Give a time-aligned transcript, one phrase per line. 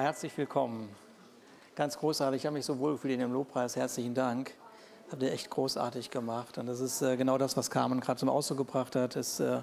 [0.00, 0.88] Herzlich willkommen.
[1.74, 2.42] Ganz großartig.
[2.42, 3.74] Ich habe mich so wohl gefühlt in dem Lobpreis.
[3.74, 4.54] Herzlichen Dank.
[5.10, 6.56] Habt ihr echt großartig gemacht.
[6.56, 9.16] Und das ist äh, genau das, was Carmen gerade zum Ausdruck gebracht hat.
[9.16, 9.62] Ist äh,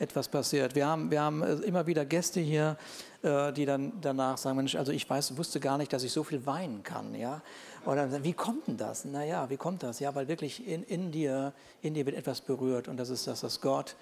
[0.00, 0.74] etwas passiert.
[0.74, 2.76] Wir haben, wir haben äh, immer wieder Gäste hier,
[3.22, 6.44] die dann danach sagen: Mensch, also ich weiß, wusste gar nicht, dass ich so viel
[6.46, 7.14] weinen kann.
[7.14, 7.42] Ja?
[7.84, 9.04] Oder wie kommt denn das?
[9.04, 10.00] Naja, wie kommt das?
[10.00, 12.88] Ja, weil wirklich in, in, dir, in dir wird etwas berührt.
[12.88, 13.94] Und das ist das, dass Gott,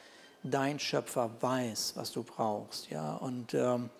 [0.42, 2.88] dein Schöpfer, weiß, was du brauchst.
[2.88, 3.16] Ja?
[3.16, 3.52] Und.
[3.52, 3.90] Ähm,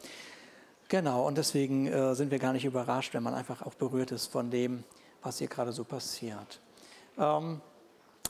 [0.88, 4.26] Genau, und deswegen äh, sind wir gar nicht überrascht, wenn man einfach auch berührt ist
[4.26, 4.84] von dem,
[5.22, 6.60] was hier gerade so passiert.
[7.18, 7.60] Ähm,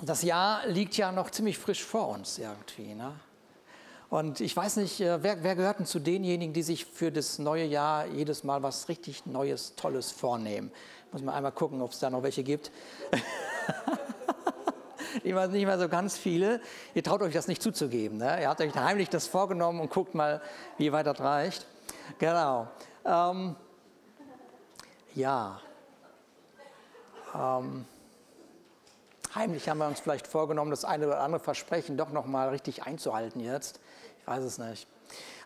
[0.03, 2.95] das Jahr liegt ja noch ziemlich frisch vor uns irgendwie.
[2.95, 3.13] Ne?
[4.11, 7.39] Und ich weiß nicht, äh, wer, wer gehört denn zu denjenigen, die sich für das
[7.39, 10.71] neue Jahr jedes Mal was richtig Neues, Tolles vornehmen?
[11.11, 12.71] Muss man einmal gucken, ob es da noch welche gibt.
[15.25, 16.61] ich weiß nicht mal so ganz viele.
[16.95, 18.19] Ihr traut euch das nicht zuzugeben.
[18.19, 18.43] Ne?
[18.43, 20.41] Ihr habt euch heimlich das vorgenommen und guckt mal,
[20.79, 21.67] wie weit das reicht.
[22.19, 22.69] Genau.
[23.05, 23.57] Ähm,
[25.15, 25.61] ja.
[27.35, 27.85] Ähm,
[29.35, 32.85] heimlich haben wir uns vielleicht vorgenommen, das eine oder andere Versprechen doch noch mal richtig
[32.85, 33.81] einzuhalten jetzt.
[34.21, 34.87] Ich weiß es nicht.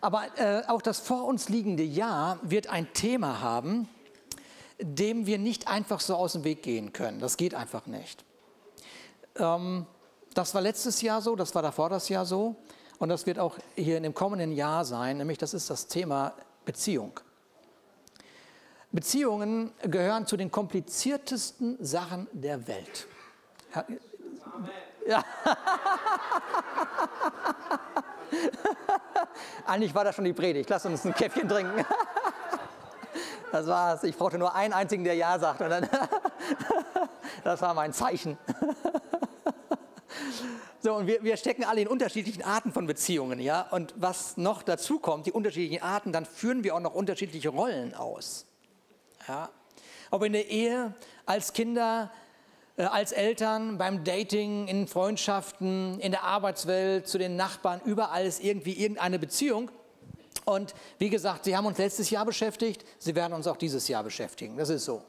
[0.01, 3.89] Aber äh, auch das vor uns liegende Jahr wird ein Thema haben,
[4.79, 7.19] dem wir nicht einfach so aus dem Weg gehen können.
[7.19, 8.23] Das geht einfach nicht.
[9.35, 9.85] Ähm,
[10.33, 12.55] das war letztes Jahr so, das war davor das Jahr so
[12.99, 16.33] und das wird auch hier in dem kommenden Jahr sein, nämlich das ist das Thema
[16.69, 17.19] Beziehung.
[18.91, 23.07] Beziehungen gehören zu den kompliziertesten Sachen der Welt.
[25.07, 25.23] Ja.
[29.65, 30.69] Eigentlich war das schon die Predigt.
[30.69, 31.83] Lass uns ein Käffchen trinken.
[33.51, 34.03] Das war's.
[34.03, 35.61] Ich brauchte nur einen einzigen, der Ja sagt.
[37.43, 38.37] Das war mein Zeichen.
[40.81, 43.67] So, und wir, wir stecken alle in unterschiedlichen Arten von Beziehungen, ja.
[43.71, 47.93] Und was noch dazu kommt, die unterschiedlichen Arten, dann führen wir auch noch unterschiedliche Rollen
[47.93, 48.45] aus.
[49.27, 49.49] Ja.
[50.09, 50.93] Ob in der Ehe,
[51.25, 52.11] als Kinder,
[52.77, 58.41] äh, als Eltern, beim Dating, in Freundschaften, in der Arbeitswelt, zu den Nachbarn, überall ist
[58.41, 59.69] irgendwie irgendeine Beziehung.
[60.45, 64.03] Und wie gesagt, Sie haben uns letztes Jahr beschäftigt, Sie werden uns auch dieses Jahr
[64.03, 64.55] beschäftigen.
[64.55, 65.03] Das ist so.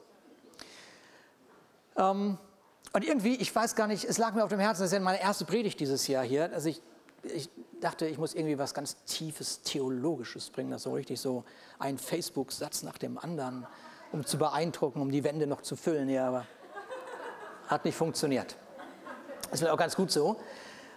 [1.97, 2.39] Ähm,
[2.93, 5.01] und irgendwie, ich weiß gar nicht, es lag mir auf dem Herzen, das ist ja
[5.01, 6.51] meine erste Predigt dieses Jahr hier.
[6.53, 6.83] Also ich,
[7.23, 7.49] ich
[7.81, 11.45] dachte, ich muss irgendwie was ganz Tiefes, Theologisches bringen, das so richtig so
[11.79, 13.67] ein Facebook-Satz nach dem anderen,
[14.13, 16.09] um zu beeindrucken, um die Wände noch zu füllen.
[16.09, 16.47] Ja, aber
[17.69, 18.57] hat nicht funktioniert.
[19.51, 20.41] Das wird auch ganz gut so.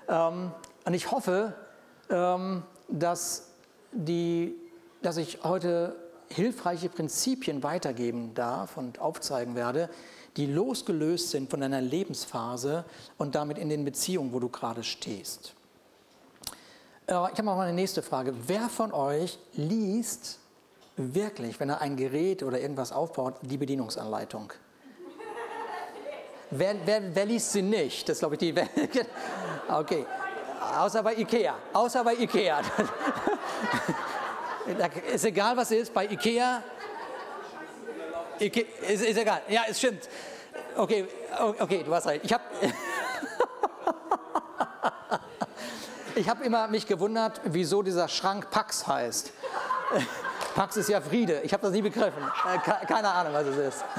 [0.08, 0.52] Ähm,
[0.86, 1.54] und ich hoffe,
[2.10, 3.52] ähm, dass,
[3.92, 4.56] die,
[5.02, 5.96] dass ich heute
[6.30, 9.90] hilfreiche Prinzipien weitergeben darf und aufzeigen werde,
[10.38, 12.86] die losgelöst sind von deiner Lebensphase
[13.18, 15.54] und damit in den Beziehungen, wo du gerade stehst.
[17.08, 18.34] Äh, ich habe noch mal eine nächste Frage.
[18.48, 20.40] Wer von euch liest
[20.96, 24.54] wirklich, wenn er ein Gerät oder irgendwas aufbaut, die Bedienungsanleitung?
[26.50, 28.08] Wer, wer, wer liest sie nicht?
[28.08, 28.54] Das glaube ich die.
[29.66, 30.06] Okay.
[30.78, 31.56] Außer bei Ikea.
[31.72, 32.60] Außer bei Ikea.
[35.14, 35.94] ist egal, was es ist.
[35.94, 36.62] Bei Ikea
[38.36, 39.42] Okay, ist, ist egal.
[39.48, 40.10] Ja, es stimmt.
[40.76, 41.08] Okay,
[41.60, 42.26] okay, du hast recht.
[42.26, 42.44] Ich habe
[46.16, 49.32] ich hab immer mich gewundert, wieso dieser Schrank Pax heißt.
[50.56, 51.42] Pax ist ja Friede.
[51.44, 52.24] Ich habe das nie begriffen.
[52.24, 53.84] Äh, keine Ahnung, was es ist.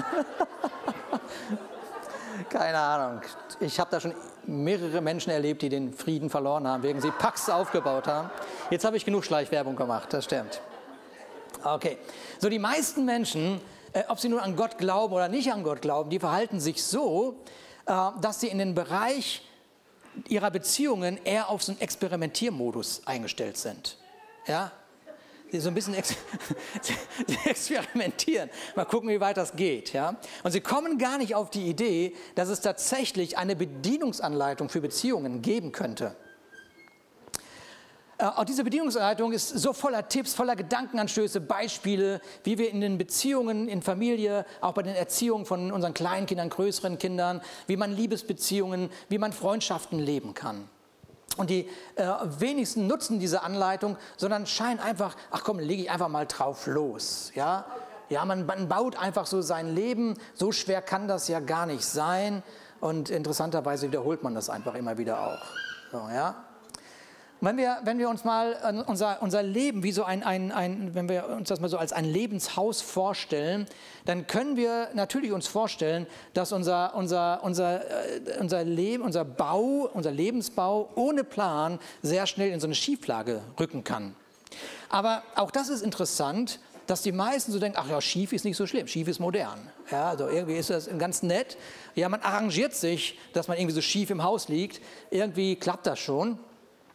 [2.50, 3.20] Keine Ahnung.
[3.60, 4.14] Ich habe da schon
[4.46, 8.30] mehrere Menschen erlebt, die den Frieden verloren haben, wegen sie Pax aufgebaut haben.
[8.70, 10.60] Jetzt habe ich genug Schleichwerbung gemacht, das stimmt.
[11.62, 11.98] Okay.
[12.38, 13.60] So, die meisten Menschen
[14.08, 17.40] ob sie nun an Gott glauben oder nicht an Gott glauben, die verhalten sich so,
[17.86, 19.42] äh, dass sie in den Bereich
[20.28, 23.98] ihrer Beziehungen eher auf so einen Experimentiermodus eingestellt sind.
[24.46, 24.72] Ja?
[25.50, 26.16] Sie so ein bisschen ex
[27.44, 29.92] experimentieren, mal gucken, wie weit das geht.
[29.92, 30.16] Ja?
[30.42, 35.42] Und sie kommen gar nicht auf die Idee, dass es tatsächlich eine Bedienungsanleitung für Beziehungen
[35.42, 36.16] geben könnte.
[38.18, 42.98] Äh, auch diese Bedienungsanleitung ist so voller Tipps, voller Gedankenanstöße, Beispiele, wie wir in den
[42.98, 47.92] Beziehungen, in Familie, auch bei den Erziehungen von unseren kleinen Kindern, größeren Kindern, wie man
[47.92, 50.68] Liebesbeziehungen, wie man Freundschaften leben kann.
[51.36, 52.06] Und die äh,
[52.38, 57.32] wenigsten nutzen diese Anleitung, sondern scheinen einfach, ach komm, lege ich einfach mal drauf los.
[57.34, 57.64] Ja,
[58.08, 61.84] ja man, man baut einfach so sein Leben, so schwer kann das ja gar nicht
[61.84, 62.44] sein.
[62.80, 65.42] Und interessanterweise wiederholt man das einfach immer wieder auch.
[65.90, 66.44] So, ja?
[67.40, 71.08] Wenn wir, wenn wir uns mal unser, unser Leben wie so ein, ein, ein, wenn
[71.08, 73.66] wir uns das mal so als ein Lebenshaus vorstellen,
[74.06, 79.90] dann können wir natürlich uns vorstellen, dass unser, unser, unser, äh, unser Leben, unser Bau,
[79.92, 84.14] unser Lebensbau ohne Plan sehr schnell in so eine Schieflage rücken kann.
[84.88, 88.56] Aber auch das ist interessant, dass die meisten so denken, ach ja, schief ist nicht
[88.56, 89.58] so schlimm, schief ist modern.
[89.90, 91.56] Ja, also irgendwie ist das ganz nett.
[91.94, 94.80] Ja, man arrangiert sich, dass man irgendwie so schief im Haus liegt.
[95.10, 96.38] Irgendwie klappt das schon.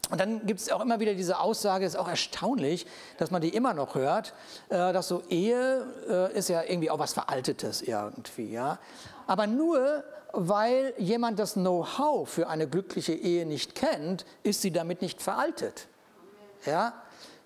[0.10, 3.50] Und dann gibt es auch immer wieder diese Aussage, ist auch erstaunlich, dass man die
[3.50, 4.34] immer noch hört,
[4.70, 8.52] äh, dass so Ehe äh, ist ja irgendwie auch was Veraltetes irgendwie.
[8.52, 8.80] Ja?
[9.28, 15.02] Aber nur weil jemand das Know-how für eine glückliche Ehe nicht kennt, ist sie damit
[15.02, 15.88] nicht veraltet.
[16.66, 16.94] Ja?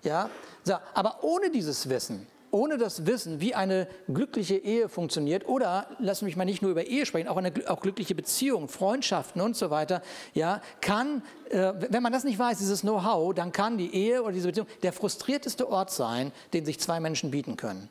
[0.02, 0.30] Ja?
[0.64, 6.22] So, aber ohne dieses Wissen ohne das Wissen, wie eine glückliche Ehe funktioniert, oder lass
[6.22, 9.70] mich mal nicht nur über Ehe sprechen, auch eine auch glückliche Beziehung, Freundschaften und so
[9.70, 10.02] weiter,
[10.34, 14.32] ja, kann, äh, wenn man das nicht weiß, dieses Know-how, dann kann die Ehe oder
[14.32, 17.90] diese Beziehung der frustrierteste Ort sein, den sich zwei Menschen bieten können.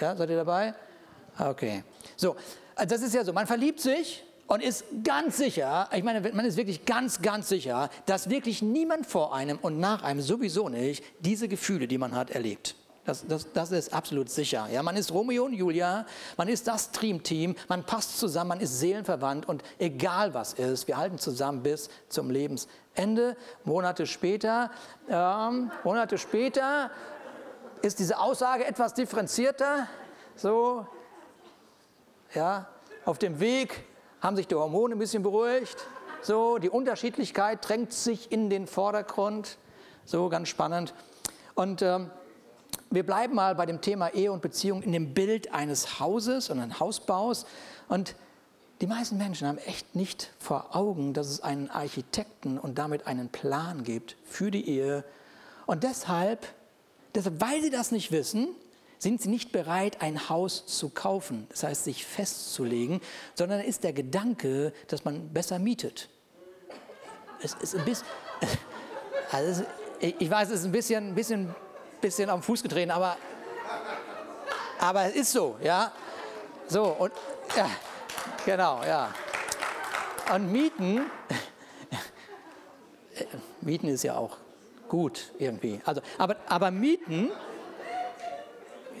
[0.00, 0.72] Ja, seid ihr dabei?
[1.36, 1.82] Okay.
[2.16, 2.36] So,
[2.76, 6.44] also das ist ja so, man verliebt sich und ist ganz sicher, ich meine, man
[6.44, 11.02] ist wirklich ganz, ganz sicher, dass wirklich niemand vor einem und nach einem sowieso nicht
[11.18, 12.76] diese Gefühle, die man hat, erlebt.
[13.06, 14.66] Das, das, das ist absolut sicher.
[14.70, 16.06] Ja, man ist Romeo und Julia,
[16.36, 20.96] man ist das Dreamteam, man passt zusammen, man ist seelenverwandt und egal was ist, wir
[20.96, 23.36] halten zusammen bis zum Lebensende.
[23.64, 24.72] Monate später,
[25.08, 26.90] ähm, Monate später
[27.80, 29.86] ist diese Aussage etwas differenzierter.
[30.34, 30.84] So,
[32.34, 32.66] ja,
[33.04, 33.84] auf dem Weg
[34.20, 35.86] haben sich die Hormone ein bisschen beruhigt.
[36.22, 39.58] So, die Unterschiedlichkeit drängt sich in den Vordergrund.
[40.04, 40.92] So, ganz spannend.
[41.54, 42.10] Und ähm,
[42.90, 46.60] wir bleiben mal bei dem Thema Ehe und Beziehung in dem Bild eines Hauses und
[46.60, 47.46] eines Hausbaus.
[47.88, 48.14] Und
[48.80, 53.28] die meisten Menschen haben echt nicht vor Augen, dass es einen Architekten und damit einen
[53.28, 55.04] Plan gibt für die Ehe.
[55.66, 56.46] Und deshalb,
[57.14, 58.48] deshalb, weil sie das nicht wissen,
[58.98, 63.00] sind sie nicht bereit, ein Haus zu kaufen, das heißt sich festzulegen,
[63.34, 66.08] sondern ist der Gedanke, dass man besser mietet.
[67.42, 68.06] Es ist ein bisschen,
[69.32, 69.64] also
[70.00, 71.54] ich weiß, es ist ein bisschen, ein bisschen
[72.00, 73.16] bisschen am Fuß getreten, aber,
[74.78, 75.92] aber es ist so, ja.
[76.68, 77.12] So, und
[77.56, 77.70] ja,
[78.44, 79.14] genau, ja.
[80.34, 81.02] Und Mieten,
[83.60, 84.36] Mieten ist ja auch
[84.88, 85.80] gut irgendwie.
[85.84, 87.30] Also, aber, aber Mieten,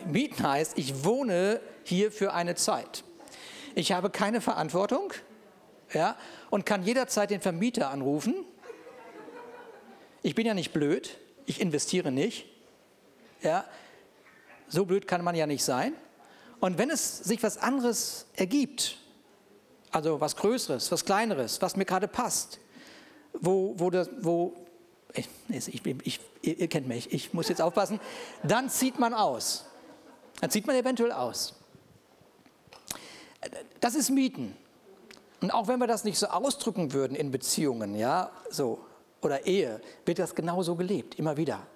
[0.06, 3.04] Mieten heißt, ich wohne hier für eine Zeit.
[3.74, 5.12] Ich habe keine Verantwortung
[5.92, 6.16] ja,
[6.50, 8.34] und kann jederzeit den Vermieter anrufen.
[10.22, 12.46] Ich bin ja nicht blöd, ich investiere nicht.
[13.42, 13.64] Ja,
[14.68, 15.92] so blöd kann man ja nicht sein.
[16.60, 18.96] Und wenn es sich was anderes ergibt,
[19.90, 22.58] also was Größeres, was Kleineres, was mir gerade passt,
[23.34, 24.54] wo, wo, das, wo
[25.12, 28.00] ich, ich, ich, ihr kennt mich, ich muss jetzt aufpassen,
[28.42, 29.66] dann zieht man aus.
[30.40, 31.54] Dann zieht man eventuell aus.
[33.80, 34.56] Das ist Mieten.
[35.40, 38.84] Und auch wenn wir das nicht so ausdrücken würden in Beziehungen, ja, so,
[39.20, 41.66] oder Ehe, wird das genauso gelebt, immer wieder.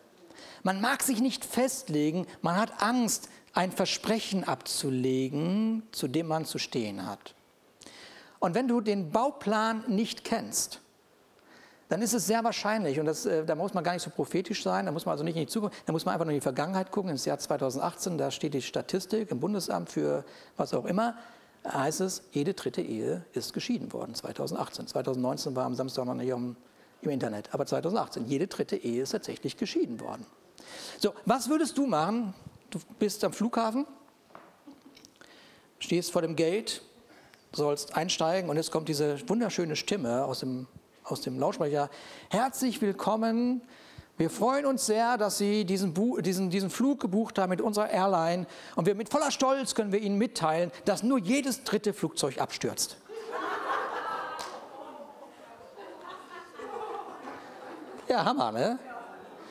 [0.62, 6.58] Man mag sich nicht festlegen, man hat Angst, ein Versprechen abzulegen, zu dem man zu
[6.58, 7.34] stehen hat.
[8.38, 10.80] Und wenn du den Bauplan nicht kennst,
[11.90, 14.62] dann ist es sehr wahrscheinlich, und das, äh, da muss man gar nicht so prophetisch
[14.62, 16.38] sein, da muss man also nicht in die Zukunft, da muss man einfach nur in
[16.38, 20.24] die Vergangenheit gucken, ins Jahr 2018, da steht die Statistik im Bundesamt für
[20.56, 21.16] was auch immer,
[21.64, 24.86] da heißt es, jede dritte Ehe ist geschieden worden, 2018.
[24.86, 26.56] 2019 war am Samstag noch nicht im,
[27.02, 30.26] im Internet, aber 2018, jede dritte Ehe ist tatsächlich geschieden worden.
[30.98, 32.34] So, was würdest du machen?
[32.70, 33.86] Du bist am Flughafen,
[35.78, 36.82] stehst vor dem Gate,
[37.52, 40.66] sollst einsteigen und jetzt kommt diese wunderschöne Stimme aus dem,
[41.04, 41.90] aus dem Lautsprecher.
[42.28, 43.62] Herzlich willkommen.
[44.18, 48.46] Wir freuen uns sehr, dass Sie diesen, diesen, diesen Flug gebucht haben mit unserer Airline.
[48.76, 52.98] Und wir mit voller Stolz können wir Ihnen mitteilen, dass nur jedes dritte Flugzeug abstürzt.
[58.10, 58.76] Ja, Hammer, ne?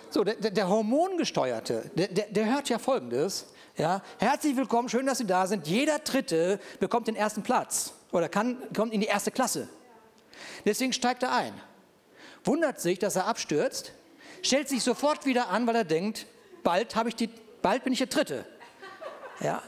[0.09, 3.45] So, der, der Hormongesteuerte, der, der, der, hört ja Folgendes.
[3.77, 5.65] Ja, herzlich willkommen, schön, dass Sie da sind.
[5.65, 9.69] Jeder Dritte bekommt den ersten Platz oder kann, kommt in die erste Klasse.
[10.65, 11.53] Deswegen steigt er ein,
[12.43, 13.93] wundert sich, dass er abstürzt,
[14.41, 16.25] stellt sich sofort wieder an, weil er denkt,
[16.61, 17.29] bald, ich die,
[17.61, 18.45] bald bin ich der Dritte.
[19.39, 19.63] Ja,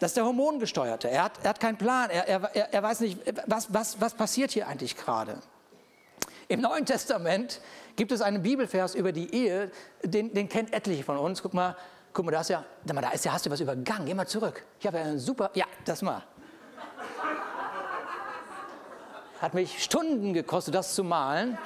[0.00, 1.08] das ist der Hormongesteuerte.
[1.08, 4.50] Er hat, er hat keinen Plan, er, er, er weiß nicht, was, was, was passiert
[4.50, 5.40] hier eigentlich gerade.
[6.50, 7.60] Im Neuen Testament
[8.00, 9.70] gibt es einen Bibelvers über die Ehe,
[10.02, 11.42] den, den kennt etliche von uns.
[11.42, 11.76] Guck mal,
[12.14, 14.06] guck mal, da ist ja, da ist ja, hast du was übergangen.
[14.06, 14.64] Geh mal zurück.
[14.78, 16.22] Ich habe ja einen super, ja, das mal.
[19.38, 21.58] Hat mich Stunden gekostet, das zu malen.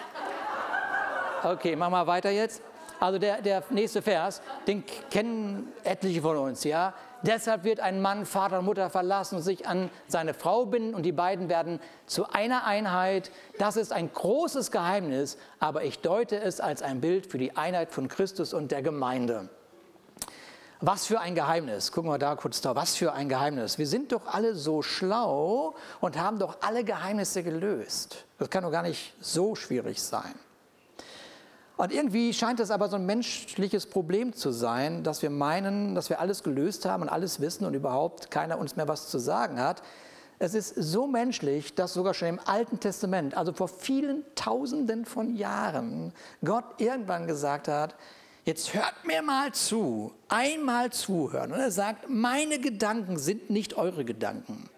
[1.44, 2.62] Okay, mach mal weiter jetzt.
[2.98, 6.94] Also der, der nächste Vers, den kennen etliche von uns, ja.
[7.26, 11.04] Deshalb wird ein Mann Vater und Mutter verlassen und sich an seine Frau binden und
[11.04, 13.30] die beiden werden zu einer Einheit.
[13.58, 17.92] Das ist ein großes Geheimnis, aber ich deute es als ein Bild für die Einheit
[17.92, 19.48] von Christus und der Gemeinde.
[20.80, 21.92] was für ein Geheimnis.
[21.92, 22.76] Gucken wir da kurz drauf.
[22.76, 23.78] Was für ein Geheimnis.
[23.78, 28.26] Wir sind doch alle so schlau und haben doch alle Geheimnisse gelöst.
[28.38, 30.34] Das kann doch gar nicht so schwierig sein.
[31.76, 36.08] Und irgendwie scheint es aber so ein menschliches Problem zu sein, dass wir meinen, dass
[36.08, 39.58] wir alles gelöst haben und alles wissen und überhaupt keiner uns mehr was zu sagen
[39.58, 39.82] hat.
[40.38, 45.34] Es ist so menschlich, dass sogar schon im Alten Testament, also vor vielen Tausenden von
[45.34, 46.12] Jahren,
[46.44, 47.96] Gott irgendwann gesagt hat,
[48.44, 51.52] jetzt hört mir mal zu, einmal zuhören.
[51.52, 54.68] Und er sagt, meine Gedanken sind nicht eure Gedanken.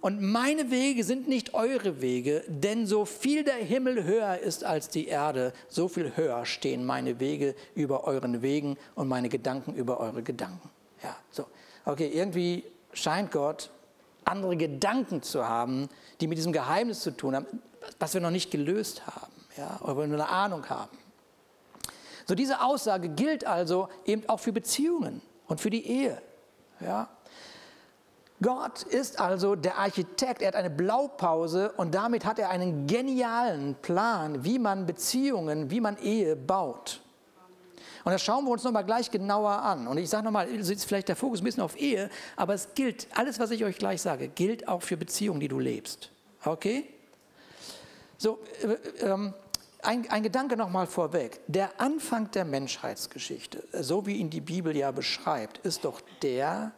[0.00, 4.88] Und meine Wege sind nicht eure Wege, denn so viel der Himmel höher ist als
[4.88, 10.00] die Erde, so viel höher stehen meine Wege über euren Wegen und meine Gedanken über
[10.00, 10.70] eure Gedanken.
[11.02, 11.46] Ja, so.
[11.84, 13.70] Okay, irgendwie scheint Gott
[14.24, 15.88] andere Gedanken zu haben,
[16.20, 17.46] die mit diesem Geheimnis zu tun haben,
[17.98, 20.96] was wir noch nicht gelöst haben, ja, oder wir nur eine Ahnung haben.
[22.26, 26.22] So diese Aussage gilt also eben auch für Beziehungen und für die Ehe.
[26.80, 27.08] Ja.
[28.42, 33.74] Gott ist also der Architekt, er hat eine Blaupause und damit hat er einen genialen
[33.82, 37.02] Plan, wie man Beziehungen, wie man Ehe baut.
[38.02, 39.86] Und das schauen wir uns nochmal gleich genauer an.
[39.86, 43.08] Und ich sage nochmal, ist vielleicht der Fokus ein bisschen auf Ehe, aber es gilt,
[43.14, 46.10] alles, was ich euch gleich sage, gilt auch für Beziehungen, die du lebst.
[46.42, 46.86] Okay?
[48.16, 49.34] So, äh, ähm,
[49.82, 51.40] ein, ein Gedanke nochmal vorweg.
[51.46, 56.72] Der Anfang der Menschheitsgeschichte, so wie ihn die Bibel ja beschreibt, ist doch der,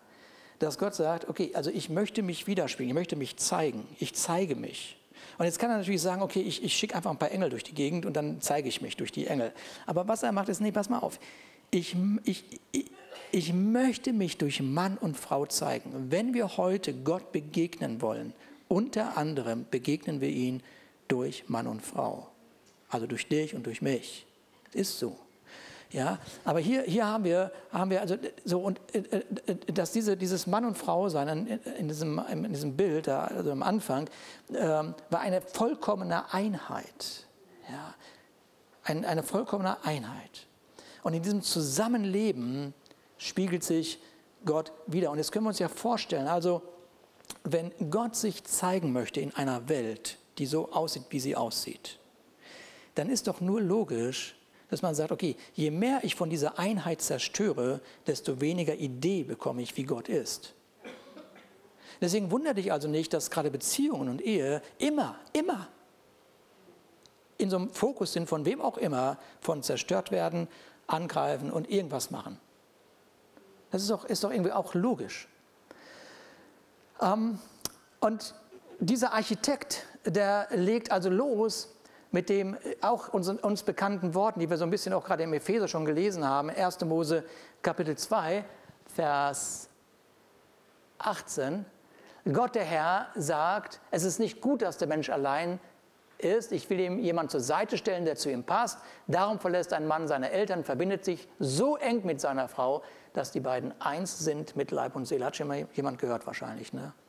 [0.62, 4.54] dass Gott sagt, okay, also ich möchte mich widerspiegeln, ich möchte mich zeigen, ich zeige
[4.54, 4.96] mich.
[5.38, 7.64] Und jetzt kann er natürlich sagen, okay, ich, ich schicke einfach ein paar Engel durch
[7.64, 9.52] die Gegend und dann zeige ich mich durch die Engel.
[9.86, 11.18] Aber was er macht, ist, nee, pass mal auf.
[11.70, 12.90] Ich, ich, ich,
[13.32, 16.10] ich möchte mich durch Mann und Frau zeigen.
[16.10, 18.32] Wenn wir heute Gott begegnen wollen,
[18.68, 20.62] unter anderem begegnen wir ihn
[21.08, 22.28] durch Mann und Frau.
[22.88, 24.26] Also durch dich und durch mich.
[24.72, 25.18] Ist so.
[25.92, 30.16] Ja, aber hier, hier haben wir, haben wir also so und äh, äh, dass diese,
[30.16, 31.46] dieses Mann und Frau sein in,
[31.78, 34.08] in, diesem, in diesem Bild, also am Anfang,
[34.54, 37.26] ähm, war eine vollkommene Einheit.
[37.70, 37.94] Ja,
[38.84, 40.46] ein, eine vollkommene Einheit.
[41.02, 42.72] Und in diesem Zusammenleben
[43.18, 44.00] spiegelt sich
[44.46, 45.10] Gott wieder.
[45.10, 46.62] Und jetzt können wir uns ja vorstellen, also
[47.44, 51.98] wenn Gott sich zeigen möchte in einer Welt, die so aussieht, wie sie aussieht,
[52.94, 54.36] dann ist doch nur logisch,
[54.72, 59.60] dass man sagt, okay, je mehr ich von dieser Einheit zerstöre, desto weniger Idee bekomme
[59.60, 60.54] ich, wie Gott ist.
[62.00, 65.68] Deswegen wundert dich also nicht, dass gerade Beziehungen und Ehe immer, immer
[67.36, 70.48] in so einem Fokus sind, von wem auch immer, von zerstört werden,
[70.86, 72.40] angreifen und irgendwas machen.
[73.72, 75.28] Das ist doch, ist doch irgendwie auch logisch.
[76.98, 77.38] Ähm,
[78.00, 78.34] und
[78.80, 81.68] dieser Architekt, der legt also los
[82.12, 85.24] mit dem äh, auch uns, uns bekannten Worten, die wir so ein bisschen auch gerade
[85.24, 86.84] im Epheser schon gelesen haben, 1.
[86.84, 87.24] Mose
[87.62, 88.44] Kapitel 2,
[88.94, 89.68] Vers
[90.98, 91.64] 18.
[92.32, 95.58] Gott der Herr sagt, es ist nicht gut, dass der Mensch allein
[96.18, 96.52] ist.
[96.52, 98.78] Ich will ihm jemanden zur Seite stellen, der zu ihm passt.
[99.08, 103.40] Darum verlässt ein Mann seine Eltern, verbindet sich so eng mit seiner Frau, dass die
[103.40, 105.24] beiden eins sind mit Leib und Seele.
[105.24, 106.92] Hat schon mal jemand gehört wahrscheinlich, ne?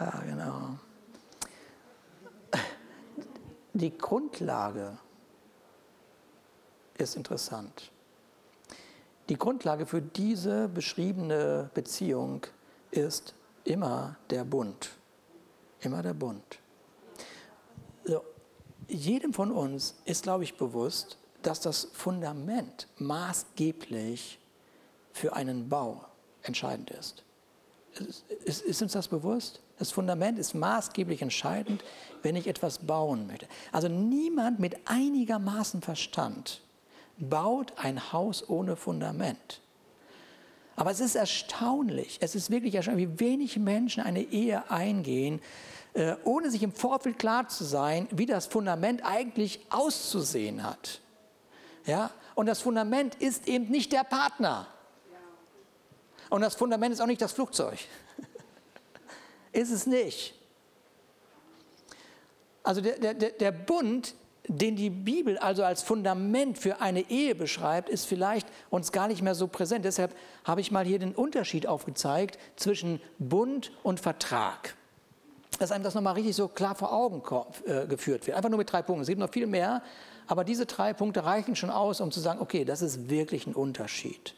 [0.00, 0.78] Ja, genau
[3.72, 4.98] die Grundlage
[6.98, 7.90] ist interessant.
[9.28, 12.46] Die Grundlage für diese beschriebene Beziehung
[12.90, 14.90] ist immer der Bund.
[15.80, 16.58] Immer der Bund.
[18.04, 18.22] So,
[18.88, 24.38] jedem von uns ist, glaube ich, bewusst, dass das Fundament maßgeblich
[25.12, 26.04] für einen Bau
[26.42, 27.24] entscheidend ist.
[28.44, 29.60] Ist, ist uns das bewusst?
[29.78, 31.82] Das Fundament ist maßgeblich entscheidend,
[32.22, 33.46] wenn ich etwas bauen möchte.
[33.70, 36.60] Also niemand mit einigermaßen Verstand
[37.18, 39.60] baut ein Haus ohne Fundament.
[40.76, 45.40] Aber es ist erstaunlich, es ist wirklich erstaunlich, wie wenig Menschen eine Ehe eingehen,
[45.94, 51.00] äh, ohne sich im Vorfeld klar zu sein, wie das Fundament eigentlich auszusehen hat.
[51.84, 52.10] Ja?
[52.34, 54.66] Und das Fundament ist eben nicht der Partner.
[56.32, 57.78] Und das Fundament ist auch nicht das Flugzeug.
[59.52, 60.32] ist es nicht.
[62.62, 64.14] Also der, der, der Bund,
[64.48, 69.20] den die Bibel also als Fundament für eine Ehe beschreibt, ist vielleicht uns gar nicht
[69.20, 69.84] mehr so präsent.
[69.84, 74.74] Deshalb habe ich mal hier den Unterschied aufgezeigt zwischen Bund und Vertrag.
[75.58, 77.22] Dass einem das nochmal richtig so klar vor Augen
[77.66, 78.38] äh, geführt wird.
[78.38, 79.02] Einfach nur mit drei Punkten.
[79.02, 79.82] Es gibt noch viel mehr,
[80.26, 83.54] aber diese drei Punkte reichen schon aus, um zu sagen, okay, das ist wirklich ein
[83.54, 84.34] Unterschied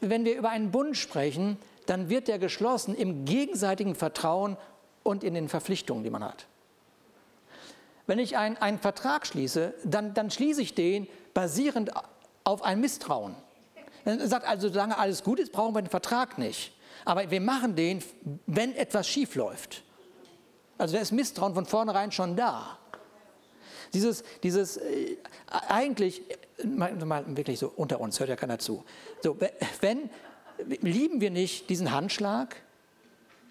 [0.00, 4.56] wenn wir über einen Bund sprechen, dann wird der geschlossen im gegenseitigen Vertrauen
[5.02, 6.46] und in den Verpflichtungen, die man hat.
[8.06, 11.90] Wenn ich ein, einen Vertrag schließe, dann, dann schließe ich den basierend
[12.44, 13.34] auf ein Misstrauen.
[14.04, 16.72] Er sagt also, solange alles gut ist, brauchen wir den Vertrag nicht.
[17.04, 18.02] Aber wir machen den,
[18.46, 19.82] wenn etwas schief läuft.
[20.78, 22.78] Also da ist Misstrauen von vornherein schon da.
[23.92, 25.16] Dieses, dieses äh,
[25.68, 26.22] eigentlich,
[26.64, 28.84] mal, mal, wirklich so unter uns, hört ja keiner zu.
[29.22, 29.36] So,
[29.80, 30.10] wenn,
[30.66, 32.56] lieben wir nicht diesen Handschlag?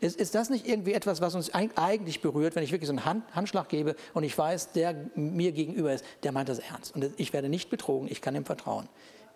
[0.01, 3.05] Ist, ist das nicht irgendwie etwas, was uns eigentlich berührt, wenn ich wirklich so einen
[3.05, 7.11] Hand, Handschlag gebe und ich weiß, der mir gegenüber ist, der meint das ernst und
[7.17, 8.89] ich werde nicht betrogen, ich kann ihm vertrauen.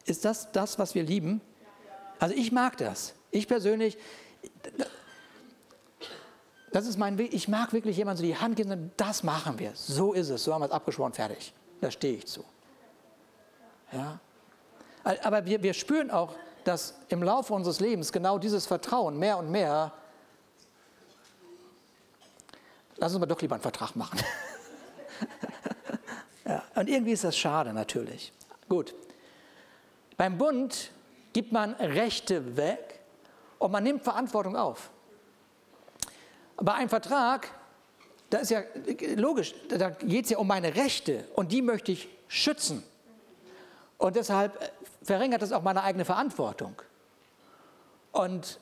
[0.05, 1.41] Ist das das, was wir lieben?
[2.19, 3.13] Also ich mag das.
[3.31, 3.97] Ich persönlich,
[6.71, 7.33] das ist mein Weg.
[7.33, 9.71] Ich mag wirklich jemanden so die Hand geben und sagen, das machen wir.
[9.75, 10.43] So ist es.
[10.43, 11.53] So haben wir es abgeschworen, fertig.
[11.81, 12.43] Da stehe ich zu.
[13.91, 14.19] Ja?
[15.03, 19.50] Aber wir, wir spüren auch, dass im Laufe unseres Lebens genau dieses Vertrauen mehr und
[19.50, 19.91] mehr,
[22.98, 24.19] lass uns mal doch lieber einen Vertrag machen.
[26.46, 28.34] ja, und irgendwie ist das schade natürlich.
[28.67, 28.93] Gut.
[30.17, 30.91] Beim Bund
[31.34, 33.00] gibt man Rechte weg
[33.58, 34.91] und man nimmt Verantwortung auf.
[36.58, 37.48] Bei einem Vertrag,
[38.29, 38.63] da ist ja
[39.15, 42.84] logisch, da geht es ja um meine Rechte und die möchte ich schützen.
[44.00, 44.70] Und deshalb äh,
[45.03, 46.82] verringert das auch meine eigene Verantwortung.
[48.12, 48.60] Und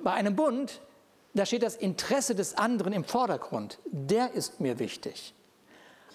[0.00, 0.80] bei einem Bund,
[1.34, 3.78] da steht das Interesse des anderen im Vordergrund.
[3.84, 5.34] Der ist mir wichtig.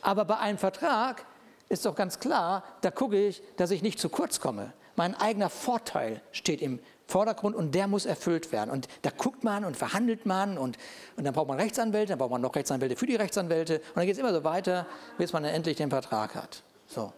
[0.01, 1.25] Aber bei einem Vertrag
[1.69, 4.73] ist doch ganz klar, da gucke ich, dass ich nicht zu kurz komme.
[4.95, 8.69] Mein eigener Vorteil steht im Vordergrund und der muss erfüllt werden.
[8.69, 10.77] Und da guckt man und verhandelt man und,
[11.15, 14.05] und dann braucht man Rechtsanwälte, dann braucht man noch Rechtsanwälte für die Rechtsanwälte und dann
[14.05, 16.63] geht es immer so weiter, bis man dann endlich den Vertrag hat.
[16.87, 17.13] So.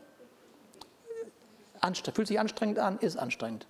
[2.14, 3.68] Fühlt sich anstrengend an, ist anstrengend.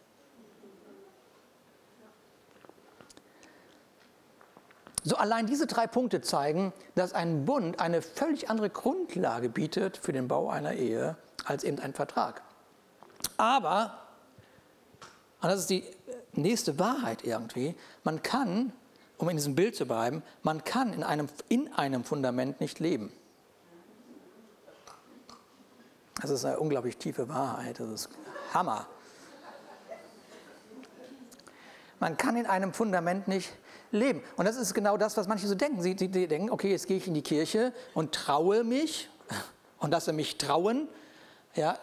[5.08, 10.14] So allein diese drei Punkte zeigen, dass ein Bund eine völlig andere Grundlage bietet für
[10.14, 12.42] den Bau einer Ehe als eben ein Vertrag.
[13.38, 14.00] Aber,
[15.42, 15.84] und das ist die
[16.34, 18.74] nächste Wahrheit irgendwie, man kann,
[19.18, 23.12] um in diesem Bild zu bleiben, man kann in einem, in einem Fundament nicht leben.
[26.22, 28.10] Das ist eine unglaublich tiefe Wahrheit, das ist
[28.54, 28.88] Hammer.
[32.00, 33.52] Man kann in einem Fundament nicht
[33.92, 34.22] leben.
[34.36, 35.82] Und das ist genau das, was manche so denken.
[35.82, 39.10] Sie, sie denken, okay, jetzt gehe ich in die Kirche und traue mich
[39.80, 40.88] und lasse mich trauen,
[41.56, 41.78] ja,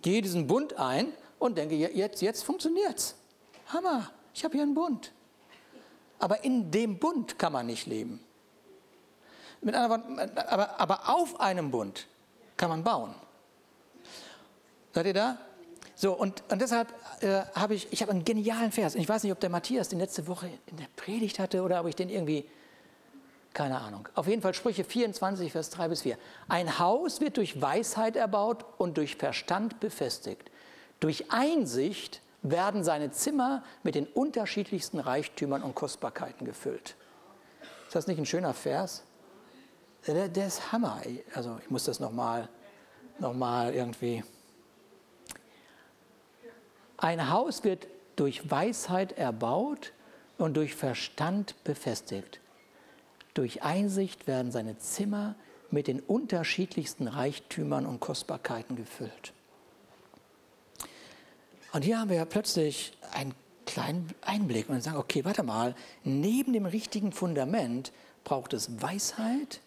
[0.00, 3.14] gehe diesen Bund ein und denke, jetzt, jetzt funktioniert es.
[3.68, 5.12] Hammer, ich habe hier einen Bund.
[6.18, 8.20] Aber in dem Bund kann man nicht leben.
[9.62, 10.02] Mit einer,
[10.48, 12.06] aber, aber auf einem Bund
[12.56, 13.14] kann man bauen.
[14.92, 15.38] Seid ihr da?
[15.94, 18.94] So, und, und deshalb äh, habe ich, ich habe einen genialen Vers.
[18.94, 21.86] Ich weiß nicht, ob der Matthias den letzte Woche in der Predigt hatte oder ob
[21.86, 22.44] ich den irgendwie
[23.54, 24.08] keine Ahnung.
[24.14, 26.16] Auf jeden Fall Sprüche 24, Vers 3 bis 4.
[26.48, 30.50] Ein Haus wird durch Weisheit erbaut und durch Verstand befestigt.
[31.00, 36.96] Durch Einsicht werden seine Zimmer mit den unterschiedlichsten Reichtümern und Kostbarkeiten gefüllt.
[37.86, 39.04] Ist das nicht ein schöner Vers?
[40.06, 41.00] Der, der ist Hammer.
[41.34, 42.48] Also ich muss das nochmal
[43.18, 44.24] noch mal irgendwie.
[46.96, 47.86] Ein Haus wird
[48.16, 49.92] durch Weisheit erbaut
[50.38, 52.40] und durch Verstand befestigt.
[53.34, 55.34] Durch Einsicht werden seine Zimmer
[55.70, 59.32] mit den unterschiedlichsten Reichtümern und Kostbarkeiten gefüllt.
[61.72, 63.34] Und hier haben wir ja plötzlich einen
[63.64, 67.92] kleinen Einblick und sagen, okay, warte mal, neben dem richtigen Fundament
[68.24, 69.60] braucht es Weisheit,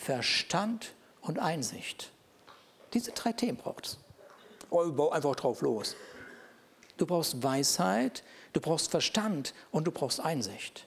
[0.00, 2.10] Verstand und Einsicht.
[2.94, 3.98] Diese drei Themen braucht es.
[4.70, 5.94] Oh, bau einfach drauf los.
[6.96, 10.86] Du brauchst Weisheit, du brauchst Verstand und du brauchst Einsicht.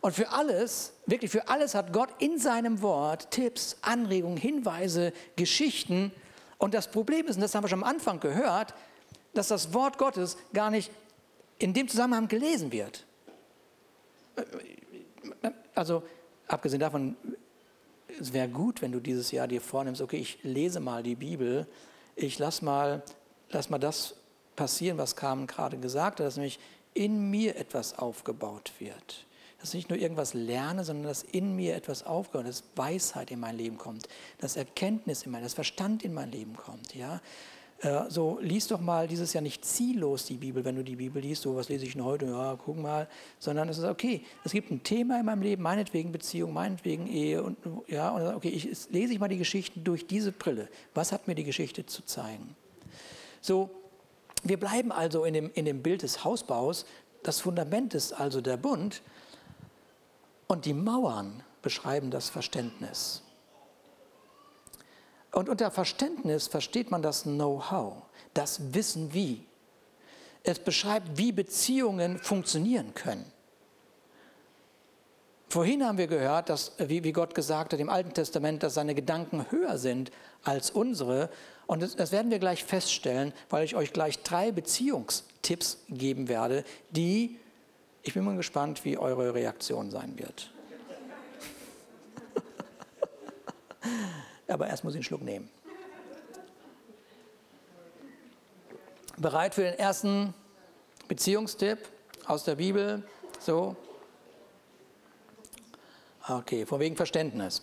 [0.00, 6.10] Und für alles, wirklich für alles hat Gott in seinem Wort Tipps, Anregungen, Hinweise, Geschichten.
[6.58, 8.74] Und das Problem ist, und das haben wir schon am Anfang gehört,
[9.34, 10.90] dass das Wort Gottes gar nicht
[11.58, 13.06] in dem Zusammenhang gelesen wird.
[15.74, 16.02] Also
[16.48, 17.16] abgesehen davon,
[18.20, 21.66] es wäre gut, wenn du dieses Jahr dir vornimmst, okay, ich lese mal die Bibel,
[22.14, 23.02] ich lass mal,
[23.50, 24.16] lass mal das
[24.54, 26.58] passieren, was Carmen gerade gesagt hat, dass nämlich
[26.94, 29.26] in mir etwas aufgebaut wird
[29.62, 33.38] dass ich nicht nur irgendwas lerne, sondern dass in mir etwas aufgehört, dass Weisheit in
[33.38, 36.96] mein Leben kommt, dass Erkenntnis in mein, das Verstand in mein Leben kommt.
[36.96, 37.20] Ja?
[37.82, 41.20] Äh, so, lies doch mal dieses Jahr nicht ziellos die Bibel, wenn du die Bibel
[41.20, 43.08] liest, so was lese ich denn heute, ja, guck mal,
[43.40, 47.42] sondern es ist okay, es gibt ein Thema in meinem Leben, meinetwegen Beziehung, meinetwegen Ehe
[47.42, 50.68] und ja, und okay, ich, lese ich mal die Geschichten durch diese Brille.
[50.94, 52.54] Was hat mir die Geschichte zu zeigen?
[53.40, 53.68] So,
[54.44, 56.86] wir bleiben also in dem, in dem Bild des Hausbaus.
[57.24, 59.02] Das Fundament ist also der Bund.
[60.46, 63.22] Und die Mauern beschreiben das Verständnis.
[65.32, 67.94] Und unter Verständnis versteht man das Know-how,
[68.34, 69.44] das Wissen wie.
[70.44, 73.24] Es beschreibt, wie Beziehungen funktionieren können.
[75.48, 79.50] Vorhin haben wir gehört, dass, wie, Gott gesagt hat im Alten Testament, dass seine Gedanken
[79.50, 80.10] höher sind
[80.44, 81.28] als unsere.
[81.66, 86.64] Und das, das werden wir gleich feststellen, weil ich euch gleich drei Beziehungstipps geben werde,
[86.90, 87.38] die,
[88.02, 90.51] ich bin mal gespannt, wie eure Reaktion sein wird.
[94.52, 95.50] Aber erst muss ich einen Schluck nehmen.
[99.16, 100.34] Bereit für den ersten
[101.08, 101.78] Beziehungstipp
[102.26, 103.02] aus der Bibel?
[103.40, 103.76] So,
[106.28, 107.62] Okay, von wegen Verständnis.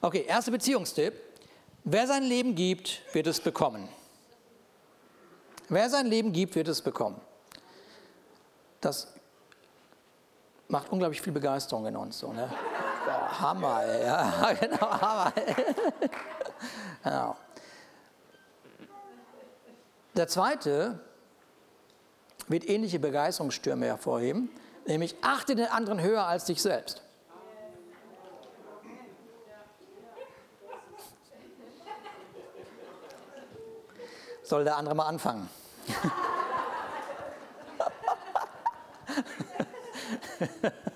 [0.00, 1.14] Okay, erster Beziehungstipp.
[1.82, 3.88] Wer sein Leben gibt, wird es bekommen.
[5.68, 7.20] Wer sein Leben gibt, wird es bekommen.
[8.80, 9.08] Das
[10.68, 12.18] macht unglaublich viel Begeisterung in uns.
[12.18, 12.52] So, ne?
[13.06, 15.32] Hammer, ja, genau, Hammer.
[17.02, 17.36] genau.
[20.14, 21.00] Der zweite
[22.48, 24.50] wird ähnliche Begeisterungsstürme hervorheben,
[24.86, 27.02] nämlich achte den anderen höher als dich selbst.
[34.46, 35.48] soll der andere mal anfangen.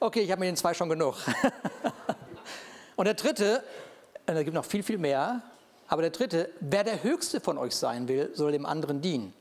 [0.00, 1.16] okay, ich habe mit den zwei schon genug.
[2.96, 3.62] Und der dritte,
[4.26, 5.42] äh, da gibt noch viel, viel mehr,
[5.86, 9.32] aber der dritte, wer der Höchste von euch sein will, soll dem anderen dienen.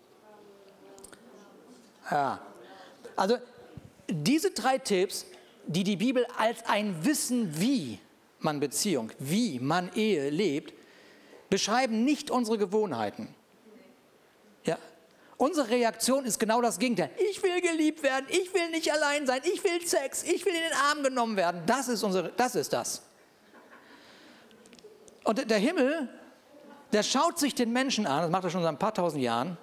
[2.09, 2.39] Ja.
[3.15, 3.37] Also
[4.07, 5.25] diese drei Tipps,
[5.65, 7.99] die die Bibel als ein Wissen, wie
[8.39, 10.73] man Beziehung, wie man Ehe lebt,
[11.49, 13.33] beschreiben nicht unsere Gewohnheiten.
[15.37, 17.11] Unsere Reaktion ist genau das Gegenteil.
[17.29, 20.61] Ich will geliebt werden, ich will nicht allein sein, ich will Sex, ich will in
[20.61, 21.61] den Arm genommen werden.
[21.67, 23.03] Das ist, unsere, das, ist das.
[25.23, 26.09] Und der Himmel,
[26.91, 29.57] der schaut sich den Menschen an, das macht er schon seit ein paar tausend Jahren,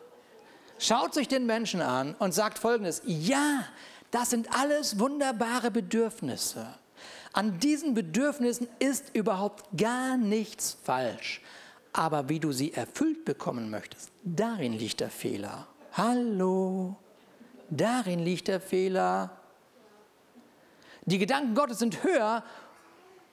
[0.79, 3.65] schaut sich den Menschen an und sagt folgendes, ja,
[4.13, 6.67] das sind alles wunderbare Bedürfnisse.
[7.33, 11.41] An diesen Bedürfnissen ist überhaupt gar nichts falsch.
[11.97, 15.69] Aber wie du sie erfüllt bekommen möchtest, darin liegt der Fehler.
[15.93, 16.97] Hallo,
[17.71, 19.31] darin liegt der Fehler.
[21.07, 22.43] Die Gedanken Gottes sind höher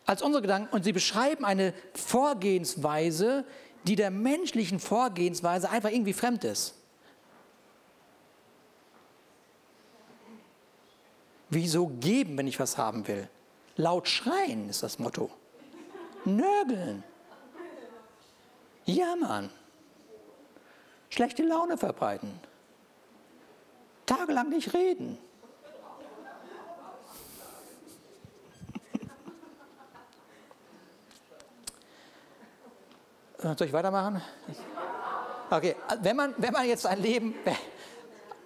[0.05, 3.45] als unsere Gedanken und sie beschreiben eine Vorgehensweise,
[3.87, 6.75] die der menschlichen Vorgehensweise einfach irgendwie fremd ist.
[11.49, 13.27] Wieso geben, wenn ich was haben will?
[13.75, 15.31] Laut schreien ist das Motto.
[16.25, 17.03] Nörgeln.
[18.85, 19.49] Jammern.
[21.09, 22.39] Schlechte Laune verbreiten.
[24.05, 25.17] Tagelang nicht reden.
[33.57, 34.21] Soll ich weitermachen?
[35.49, 37.35] Okay, wenn man, wenn man jetzt ein Leben.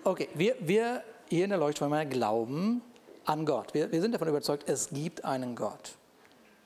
[0.08, 2.84] Okay, wir, wir hier in der Leuchtturm glauben
[3.26, 3.74] an Gott.
[3.74, 5.96] Wir, wir sind davon überzeugt, es gibt einen Gott.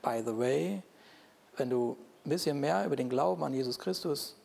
[0.02, 0.82] By the way,
[1.56, 4.36] wenn du ein bisschen mehr über den Glauben an Jesus Christus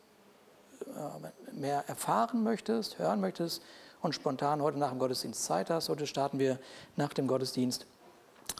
[0.80, 3.62] äh, mehr erfahren möchtest, hören möchtest
[4.02, 6.58] und spontan heute nach dem Gottesdienst Zeit hast, heute starten wir
[6.96, 7.86] nach dem Gottesdienst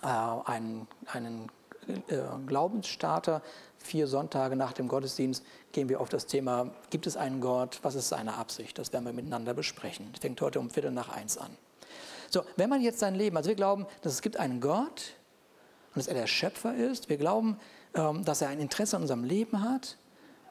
[0.03, 1.51] äh, einen, einen
[1.87, 3.43] äh, Glaubensstarter.
[3.79, 7.95] Vier Sonntage nach dem Gottesdienst gehen wir auf das Thema, gibt es einen Gott, was
[7.95, 8.79] ist seine Absicht?
[8.79, 10.09] Das werden wir miteinander besprechen.
[10.13, 11.57] Das fängt heute um Viertel nach eins an.
[12.31, 15.13] So, wenn man jetzt sein Leben, also wir glauben, dass es gibt einen Gott
[15.95, 17.09] und dass er der Schöpfer ist.
[17.09, 17.59] Wir glauben,
[18.25, 19.97] dass er ein Interesse an unserem Leben hat.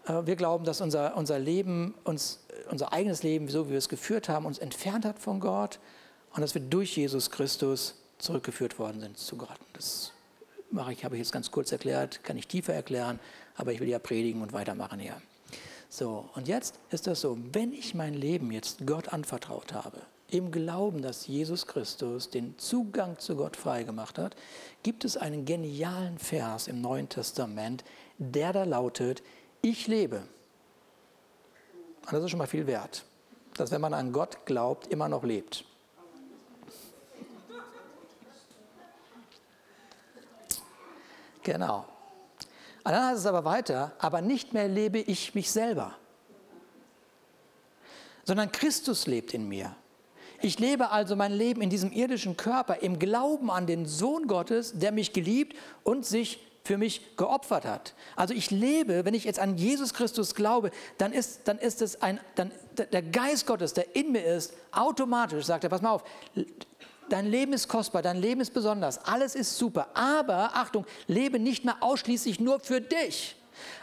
[0.05, 3.89] Äh, wir glauben, dass unser, unser Leben, uns, unser eigenes Leben, so wie wir es
[3.89, 5.79] geführt haben, uns entfernt hat von Gott
[6.33, 9.59] und dass wir durch Jesus Christus zurückgeführt worden sind zu Gott.
[9.73, 10.11] Das
[10.71, 13.19] mache ich, habe ich jetzt ganz kurz erklärt, kann ich tiefer erklären,
[13.55, 15.21] aber ich will ja predigen und weitermachen hier.
[15.89, 20.01] So, und jetzt ist das so, wenn ich mein Leben jetzt Gott anvertraut habe,
[20.37, 24.35] im Glauben, dass Jesus Christus den Zugang zu Gott freigemacht hat,
[24.83, 27.85] gibt es einen genialen Vers im Neuen Testament,
[28.17, 29.23] der da lautet,
[29.61, 30.23] ich lebe.
[32.01, 33.05] Und das ist schon mal viel wert,
[33.55, 35.63] dass wenn man an Gott glaubt, immer noch lebt.
[41.43, 41.85] Genau.
[42.83, 45.95] Und dann heißt es aber weiter, aber nicht mehr lebe ich mich selber,
[48.25, 49.75] sondern Christus lebt in mir.
[50.41, 54.73] Ich lebe also mein Leben in diesem irdischen Körper im Glauben an den Sohn Gottes,
[54.77, 57.93] der mich geliebt und sich für mich geopfert hat.
[58.15, 62.01] Also ich lebe, wenn ich jetzt an Jesus Christus glaube, dann ist, dann ist es
[62.01, 66.03] ein, dann, der Geist Gottes, der in mir ist, automatisch sagt er, pass mal auf,
[67.09, 71.65] dein Leben ist kostbar, dein Leben ist besonders, alles ist super, aber Achtung, lebe nicht
[71.65, 73.35] mehr ausschließlich nur für dich,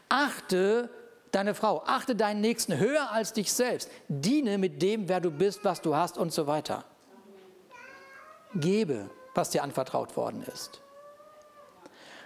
[0.08, 0.90] Achte
[1.32, 3.90] deine Frau, achte deinen Nächsten höher als dich selbst.
[4.08, 6.84] Diene mit dem, wer du bist, was du hast und so weiter.
[8.54, 10.80] Gebe, was dir anvertraut worden ist.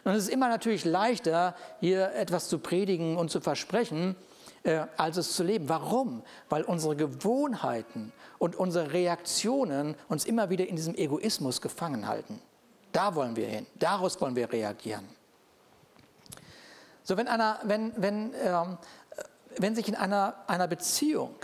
[0.05, 4.15] Und es ist immer natürlich leichter, hier etwas zu predigen und zu versprechen,
[4.63, 5.69] äh, als es zu leben.
[5.69, 6.23] Warum?
[6.49, 12.41] Weil unsere Gewohnheiten und unsere Reaktionen uns immer wieder in diesem Egoismus gefangen halten.
[12.93, 15.16] Da wollen wir hin, daraus wollen wir reagieren.
[17.07, 18.79] So, wenn, einer, wenn, wenn, ähm,
[19.59, 21.37] wenn sich in einer, einer Beziehung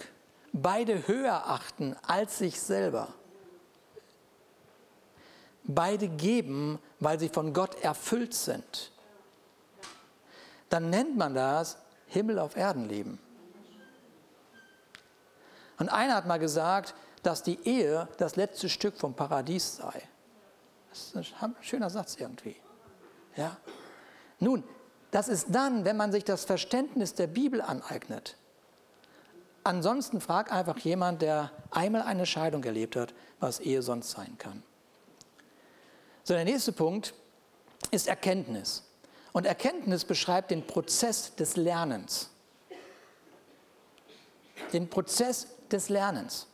[0.53, 3.15] beide höher achten als sich selber,
[5.63, 8.91] beide geben, weil sie von Gott erfüllt sind,
[10.69, 13.21] dann nennt man das Himmel auf Erden leben.
[15.79, 20.03] Und einer hat mal gesagt, dass die Ehe das letzte Stück vom Paradies sei.
[20.91, 22.57] Das ist ein schöner Satz irgendwie.
[23.37, 23.57] Ja?
[24.41, 24.65] Nun,
[25.13, 28.37] das ist dann, wenn man sich das Verständnis der Bibel aneignet.
[29.63, 34.63] Ansonsten fragt einfach jemand, der einmal eine Scheidung erlebt hat, was Ehe sonst sein kann.
[36.25, 37.15] So, der nächste Punkt
[37.91, 38.85] ist Erkenntnis.
[39.33, 42.31] Und Erkenntnis beschreibt den Prozess des Lernens.
[44.73, 46.47] Den Prozess des Lernens.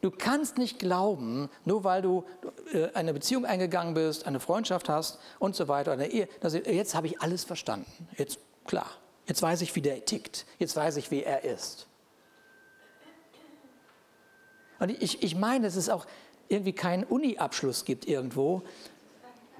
[0.00, 2.24] Du kannst nicht glauben, nur weil du
[2.72, 6.94] äh, eine Beziehung eingegangen bist, eine Freundschaft hast und so weiter, eine Ehe, dass jetzt
[6.94, 7.90] habe ich alles verstanden.
[8.16, 8.90] Jetzt klar,
[9.26, 10.46] jetzt weiß ich, wie der tickt.
[10.58, 11.88] Jetzt weiß ich, wie er ist.
[14.78, 16.06] Und ich, ich meine, dass es auch
[16.48, 18.62] irgendwie keinen Uni-Abschluss gibt irgendwo,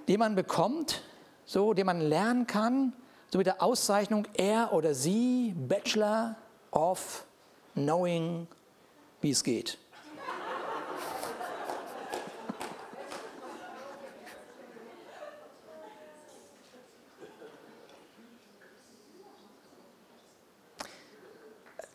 [0.06, 1.02] den man bekommt,
[1.44, 2.92] so, den man lernen kann,
[3.32, 6.36] so mit der Auszeichnung er oder sie, Bachelor
[6.70, 7.26] of
[7.74, 8.46] Knowing,
[9.20, 9.78] wie es geht.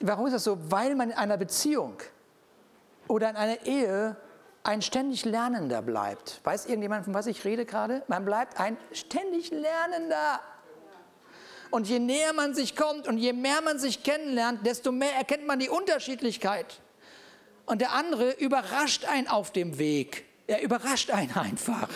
[0.01, 0.57] Warum ist das so?
[0.69, 1.97] Weil man in einer Beziehung
[3.07, 4.15] oder in einer Ehe
[4.63, 6.39] ein ständig Lernender bleibt.
[6.43, 8.03] Weiß irgendjemand, von was ich rede gerade?
[8.07, 10.39] Man bleibt ein ständig Lernender.
[11.71, 15.47] Und je näher man sich kommt und je mehr man sich kennenlernt, desto mehr erkennt
[15.47, 16.81] man die Unterschiedlichkeit.
[17.65, 20.25] Und der andere überrascht einen auf dem Weg.
[20.47, 21.89] Er überrascht einen einfach,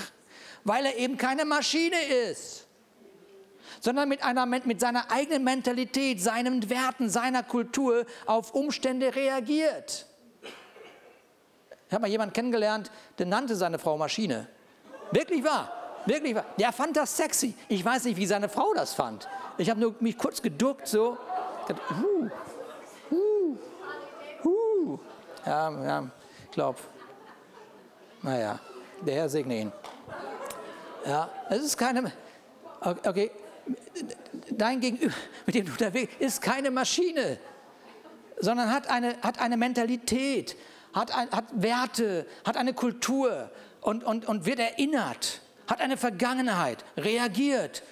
[0.63, 2.65] weil er eben keine Maschine ist,
[3.79, 10.07] sondern mit, einer, mit seiner eigenen Mentalität, seinen Werten, seiner Kultur auf Umstände reagiert.
[11.87, 14.47] Ich habe mal jemanden kennengelernt, der nannte seine Frau Maschine.
[15.11, 15.71] Wirklich wahr,
[16.05, 16.45] wirklich wahr.
[16.57, 17.55] Der fand das sexy.
[17.67, 19.27] Ich weiß nicht, wie seine Frau das fand.
[19.57, 21.17] Ich habe nur mich kurz geduckt, so.
[22.01, 22.29] Uh,
[23.11, 23.57] uh,
[24.43, 24.99] uh.
[25.45, 26.09] Ja, ja,
[26.43, 26.79] ich glaube.
[28.21, 28.59] Naja,
[29.01, 29.71] der Herr segne ihn.
[31.05, 32.11] Ja, es ist keine.
[32.81, 33.31] Okay,
[34.51, 35.13] dein Gegenüber,
[35.45, 37.39] mit dem du unterwegs bist, ist keine Maschine,
[38.39, 40.55] sondern hat eine, hat eine Mentalität,
[40.93, 43.49] hat, ein, hat Werte, hat eine Kultur
[43.81, 47.83] und, und, und wird erinnert, hat eine Vergangenheit, reagiert.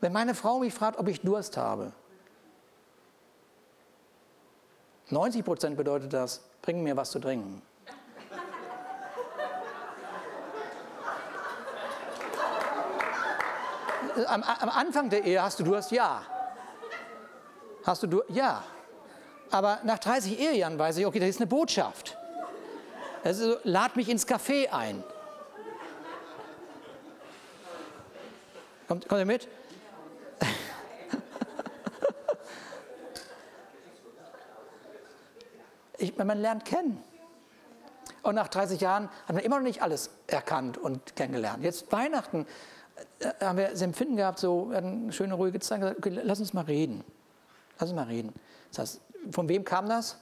[0.00, 1.92] Wenn meine Frau mich fragt, ob ich Durst habe,
[5.08, 7.60] 90 Prozent bedeutet das, bring mir was zu trinken.
[14.26, 16.22] am, am Anfang der Ehe hast du Durst, ja.
[17.84, 18.64] Hast du Durst, ja.
[19.50, 22.16] Aber nach 30 Ehejahren weiß ich, okay, das ist eine Botschaft.
[23.22, 25.04] Also, lad mich ins Café ein.
[28.88, 29.48] Kommt, kommt ihr mit?
[36.04, 37.02] Ich, man lernt kennen.
[38.22, 41.64] Und nach 30 Jahren hat man immer noch nicht alles erkannt und kennengelernt.
[41.64, 42.46] Jetzt Weihnachten
[43.20, 46.52] äh, haben wir das Empfinden gehabt, so eine schöne, ruhige Zeit, gesagt, okay, lass uns
[46.52, 47.04] mal reden.
[47.78, 48.32] Lass uns mal reden.
[48.70, 50.18] Das heißt, von wem kam das?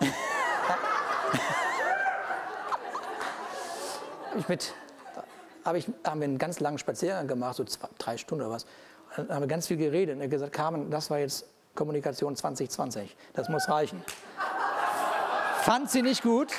[4.38, 4.74] ich mit,
[5.64, 8.66] habe ich, haben wir einen ganz langen Spaziergang gemacht, so zwei, drei Stunden oder was.
[9.16, 13.16] Dann haben wir ganz viel geredet und er gesagt, Carmen, das war jetzt Kommunikation 2020.
[13.34, 14.02] Das muss reichen.
[15.62, 16.52] Fand sie nicht gut.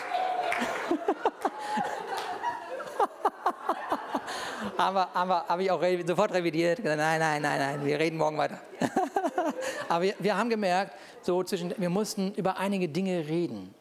[4.77, 6.83] aber aber habe ich auch sofort revidiert.
[6.83, 8.59] Nein, nein, nein, nein, wir reden morgen weiter.
[9.89, 13.73] aber wir, wir haben gemerkt, so zwischen, wir mussten über einige Dinge reden.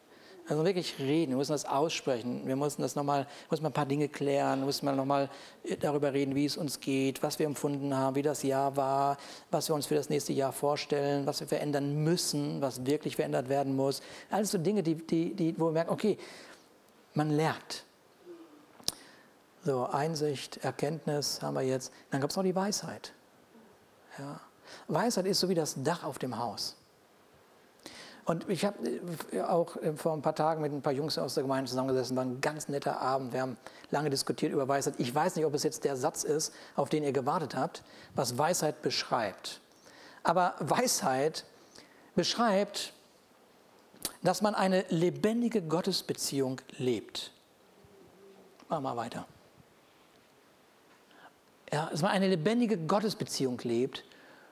[0.49, 3.85] Also wirklich reden, wir mussten das aussprechen, wir mussten das nochmal, mussten mal ein paar
[3.85, 5.29] Dinge klären, mussten mal nochmal
[5.79, 9.17] darüber reden, wie es uns geht, was wir empfunden haben, wie das Jahr war,
[9.51, 13.47] was wir uns für das nächste Jahr vorstellen, was wir verändern müssen, was wirklich verändert
[13.47, 14.01] werden muss.
[14.31, 16.17] Alles so Dinge, die, die, die, wo wir merken, okay,
[17.13, 17.85] Man lernt.
[19.63, 21.91] So, Einsicht, Erkenntnis haben wir jetzt.
[22.11, 23.13] Dann gab es noch die Weisheit.
[24.17, 24.39] Ja.
[24.87, 26.78] Weisheit ist so wie das Dach auf dem Haus.
[28.29, 28.77] Und ich habe
[29.31, 32.15] äh, auch äh, vor ein paar Tagen mit ein paar Jungs aus der Gemeinde zusammengesessen,
[32.15, 33.33] war ein ganz netter Abend.
[33.33, 33.57] Wir haben
[33.89, 34.93] lange diskutiert über Weisheit.
[34.99, 37.81] Ich weiß nicht, ob es jetzt der Satz ist, auf den ihr gewartet habt,
[38.13, 39.61] was Weisheit beschreibt.
[40.21, 41.43] Aber Weisheit
[42.13, 42.93] beschreibt,
[44.21, 47.31] dass man eine lebendige Gottesbeziehung lebt.
[48.67, 49.25] Machen wir weiter.
[51.73, 54.03] Ja, dass man eine lebendige Gottesbeziehung lebt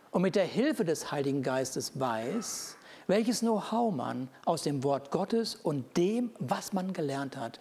[0.09, 2.76] und mit der Hilfe des Heiligen Geistes weiß,
[3.07, 7.59] welches Know-how man aus dem Wort Gottes und dem, was man gelernt hat,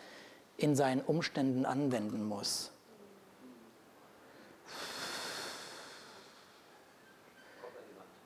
[0.56, 2.72] in seinen Umständen anwenden muss.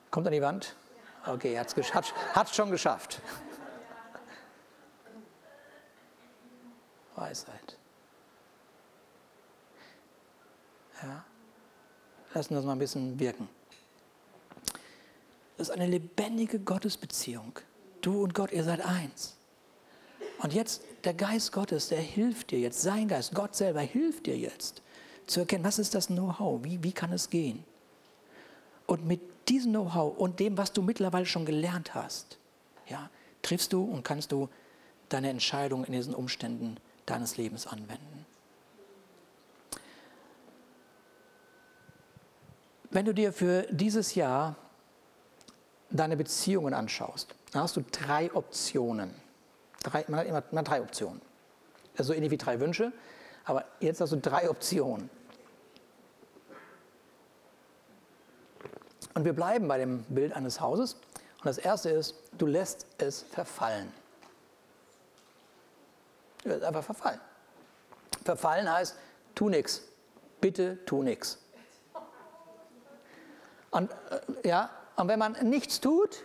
[0.09, 0.75] Kommt an die Wand?
[1.25, 3.21] Okay, hat es schon geschafft.
[7.15, 7.77] Weisheit.
[11.03, 11.23] Ja.
[12.33, 13.47] Lassen wir das mal ein bisschen wirken.
[15.61, 17.59] Das ist eine lebendige Gottesbeziehung.
[18.01, 19.37] Du und Gott, ihr seid eins.
[20.39, 24.35] Und jetzt der Geist Gottes, der hilft dir jetzt, sein Geist, Gott selber hilft dir
[24.35, 24.81] jetzt
[25.27, 27.63] zu erkennen, was ist das Know-how, wie, wie kann es gehen.
[28.87, 32.39] Und mit diesem Know-how und dem, was du mittlerweile schon gelernt hast,
[32.87, 33.11] ja,
[33.43, 34.49] triffst du und kannst du
[35.09, 38.25] deine Entscheidung in diesen Umständen deines Lebens anwenden.
[42.89, 44.55] Wenn du dir für dieses Jahr
[45.91, 49.13] deine Beziehungen anschaust, dann hast du drei Optionen.
[49.83, 51.21] Drei, man hat immer, immer drei Optionen.
[51.97, 52.91] Also ähnlich wie drei Wünsche,
[53.45, 55.09] aber jetzt hast du drei Optionen.
[59.13, 60.93] Und wir bleiben bei dem Bild eines Hauses.
[60.93, 63.91] Und das erste ist, du lässt es verfallen.
[66.43, 67.19] Du lässt einfach verfallen.
[68.23, 68.95] Verfallen heißt,
[69.35, 69.81] tu nichts.
[70.39, 71.39] Bitte tu nichts.
[73.71, 76.23] Und äh, ja, und wenn man nichts tut,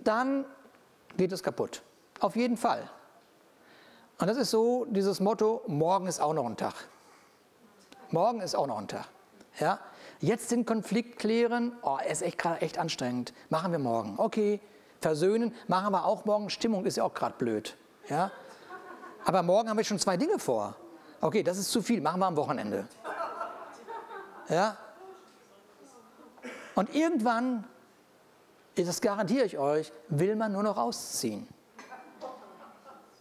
[0.00, 0.44] dann
[1.16, 1.82] geht es kaputt.
[2.20, 2.88] Auf jeden Fall.
[4.18, 6.74] Und das ist so dieses Motto, morgen ist auch noch ein Tag.
[8.10, 9.06] Morgen ist auch noch ein Tag.
[9.58, 9.78] Ja?
[10.20, 14.14] Jetzt den Konflikt klären, oh, ist echt, echt anstrengend, machen wir morgen.
[14.18, 14.60] Okay,
[15.00, 16.50] versöhnen, machen wir auch morgen.
[16.50, 17.76] Stimmung ist ja auch gerade blöd.
[18.08, 18.30] Ja?
[19.24, 20.76] Aber morgen haben wir schon zwei Dinge vor.
[21.20, 22.86] Okay, das ist zu viel, machen wir am Wochenende.
[24.48, 24.76] Ja?
[26.74, 27.64] Und irgendwann,
[28.74, 31.46] das garantiere ich euch, will man nur noch ausziehen.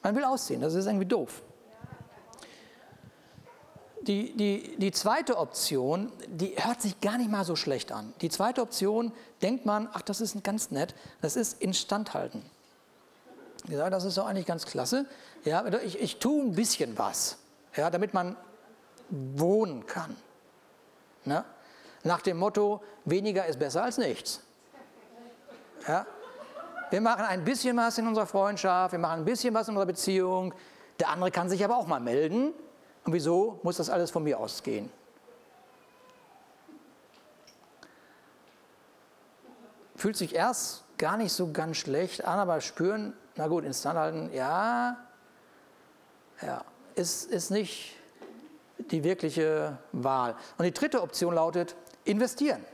[0.04, 1.44] Man will ausziehen, das ist irgendwie doof.
[4.02, 8.14] Die, die, die zweite Option, die hört sich gar nicht mal so schlecht an.
[8.22, 12.44] Die zweite Option denkt man, ach, das ist ganz nett, das ist Instandhalten.
[13.68, 15.06] Ja, das ist doch eigentlich ganz klasse.
[15.44, 17.38] Ja, ich, ich tue ein bisschen was,
[17.76, 18.36] ja, damit man
[19.10, 20.16] wohnen kann.
[21.26, 21.46] Ne?
[22.04, 24.42] Nach dem Motto, weniger ist besser als nichts.
[25.88, 26.06] Ja?
[26.90, 29.88] Wir machen ein bisschen was in unserer Freundschaft, wir machen ein bisschen was in unserer
[29.88, 30.54] Beziehung.
[31.00, 32.54] Der andere kann sich aber auch mal melden.
[33.04, 34.92] Und wieso muss das alles von mir ausgehen?
[39.96, 44.30] Fühlt sich erst gar nicht so ganz schlecht an, aber spüren, na gut, instant halten,
[44.34, 44.98] ja,
[46.42, 46.64] ja,
[46.96, 47.96] ist, ist nicht
[48.78, 50.36] die wirkliche Wahl.
[50.58, 52.66] Und die dritte Option lautet, investieren.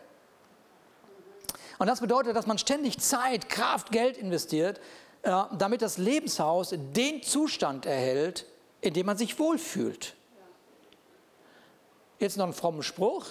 [1.79, 4.79] Und das bedeutet, dass man ständig Zeit, Kraft, Geld investiert,
[5.21, 8.45] äh, damit das Lebenshaus den Zustand erhält,
[8.81, 10.15] in dem man sich wohlfühlt.
[12.19, 13.25] Jetzt noch ein frommer Spruch.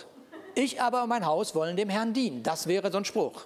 [0.54, 2.42] Ich aber und mein Haus wollen dem Herrn dienen.
[2.42, 3.44] Das wäre so ein Spruch.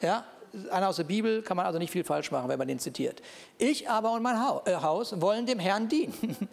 [0.00, 0.24] Ja,
[0.70, 3.22] einer aus der Bibel kann man also nicht viel falsch machen, wenn man den zitiert.
[3.58, 6.14] Ich aber und mein äh, Haus wollen dem Herrn dienen.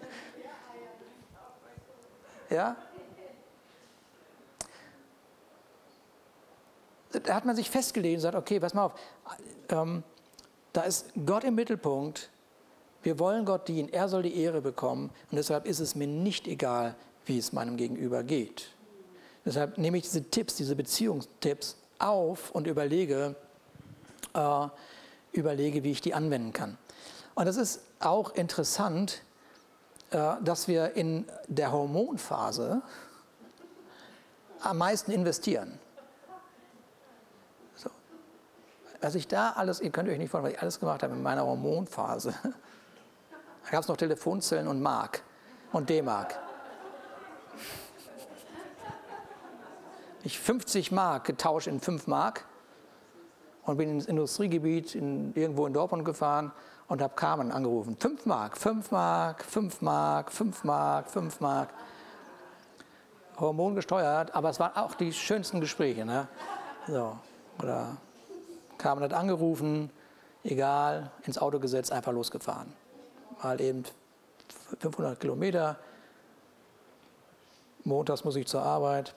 [2.49, 2.75] ja,
[7.19, 8.93] da hat man sich festgelegt und sagt, okay, pass mal auf,
[9.69, 10.03] ähm,
[10.73, 12.29] da ist Gott im Mittelpunkt,
[13.03, 16.47] wir wollen Gott dienen, er soll die Ehre bekommen und deshalb ist es mir nicht
[16.47, 16.95] egal,
[17.25, 18.69] wie es meinem Gegenüber geht.
[19.45, 23.35] Deshalb nehme ich diese Tipps, diese Beziehungstipps auf und überlege,
[24.33, 24.67] äh,
[25.33, 26.77] überlege, wie ich die anwenden kann.
[27.35, 29.21] Und das ist auch interessant,
[30.11, 32.81] äh, dass wir in der Hormonphase
[34.61, 35.79] am meisten investieren.
[39.03, 41.21] Was ich da alles, ihr könnt euch nicht vorstellen, was ich alles gemacht habe in
[41.21, 42.33] meiner Hormonphase.
[43.65, 45.23] Da gab es noch Telefonzellen und Mark
[45.71, 46.37] und D-Mark.
[50.23, 52.43] Ich 50 Mark getauscht in 5 Mark
[53.63, 56.51] und bin ins Industriegebiet in, irgendwo in Dortmund gefahren
[56.89, 57.95] und habe Carmen angerufen.
[57.97, 61.69] 5 Mark, 5 Mark, 5 Mark, 5 Mark, 5 Mark.
[63.39, 66.03] Hormon gesteuert, aber es waren auch die schönsten Gespräche.
[66.03, 66.27] Ne?
[66.85, 67.17] So,
[67.59, 67.95] oder
[68.83, 69.89] Carmen hat angerufen,
[70.43, 72.73] egal, ins Auto gesetzt, einfach losgefahren.
[73.41, 73.85] Mal eben
[74.81, 75.77] 500 Kilometer.
[77.85, 79.15] Montags muss ich zur Arbeit.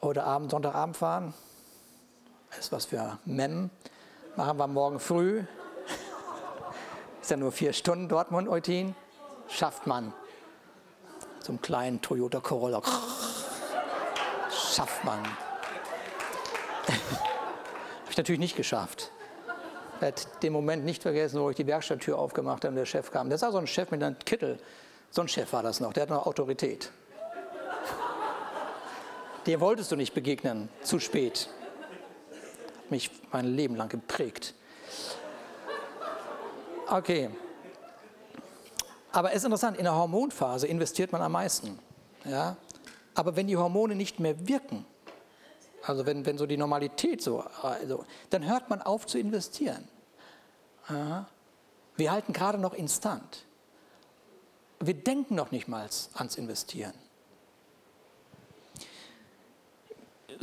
[0.00, 1.34] Oder Abend, Sonntagabend fahren.
[2.56, 3.70] Ist was für Mem.
[4.36, 5.42] Machen wir morgen früh.
[7.20, 8.94] Ist ja nur vier Stunden Dortmund-Eutin.
[9.48, 10.12] Schafft man.
[11.40, 12.80] Zum kleinen Toyota Corolla.
[14.50, 15.18] Schafft man.
[16.86, 19.10] Habe ich natürlich nicht geschafft.
[19.96, 23.10] Ich werde den Moment nicht vergessen, wo ich die Werkstatttür aufgemacht habe und der Chef
[23.10, 23.30] kam.
[23.30, 24.58] Das war so ein Chef mit einem Kittel.
[25.10, 26.90] So ein Chef war das noch, der hat noch Autorität.
[29.46, 31.48] Dir wolltest du nicht begegnen, zu spät
[32.92, 34.54] mich mein Leben lang geprägt.
[36.88, 37.30] Okay.
[39.10, 41.78] Aber es ist interessant, in der Hormonphase investiert man am meisten.
[42.24, 42.56] Ja?
[43.14, 44.86] Aber wenn die Hormone nicht mehr wirken,
[45.84, 49.88] also wenn, wenn so die Normalität so, also, dann hört man auf zu investieren.
[50.88, 51.26] Ja?
[51.96, 53.44] Wir halten gerade noch instant.
[54.80, 56.94] Wir denken noch nicht mal ans Investieren.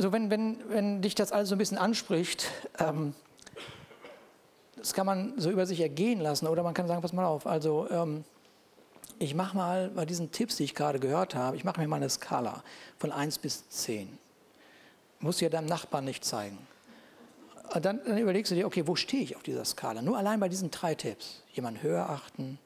[0.00, 2.46] so wenn, wenn, wenn dich das alles so ein bisschen anspricht,
[2.78, 3.14] ähm,
[4.76, 7.46] das kann man so über sich ergehen lassen oder man kann sagen, pass mal auf,
[7.46, 8.24] also ähm,
[9.18, 11.96] ich mache mal bei diesen Tipps, die ich gerade gehört habe, ich mache mir mal
[11.96, 12.64] eine Skala
[12.98, 14.18] von 1 bis 10.
[15.20, 16.58] Muss ja deinem Nachbarn nicht zeigen.
[17.72, 20.02] Dann, dann überlegst du dir, okay, wo stehe ich auf dieser Skala?
[20.02, 21.42] Nur allein bei diesen drei Tipps.
[21.52, 22.58] Jemand höher achten,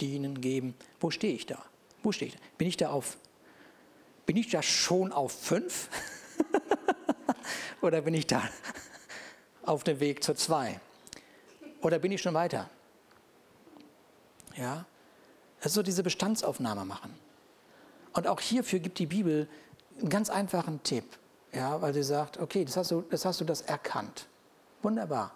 [0.00, 0.74] dienen, geben.
[1.00, 1.58] Wo stehe ich da?
[2.02, 2.40] Wo stehe ich da?
[2.58, 3.16] Bin ich da auf,
[4.24, 5.88] bin ich da schon auf 5?
[7.80, 8.42] Oder bin ich da
[9.62, 10.80] auf dem Weg zur 2?
[11.82, 12.70] Oder bin ich schon weiter?
[14.56, 14.86] Ja,
[15.60, 17.14] also diese Bestandsaufnahme machen.
[18.12, 19.48] Und auch hierfür gibt die Bibel
[20.00, 21.04] einen ganz einfachen Tipp,
[21.56, 24.26] ja, weil sie sagt, okay, das hast du das, hast du das erkannt.
[24.82, 25.32] Wunderbar.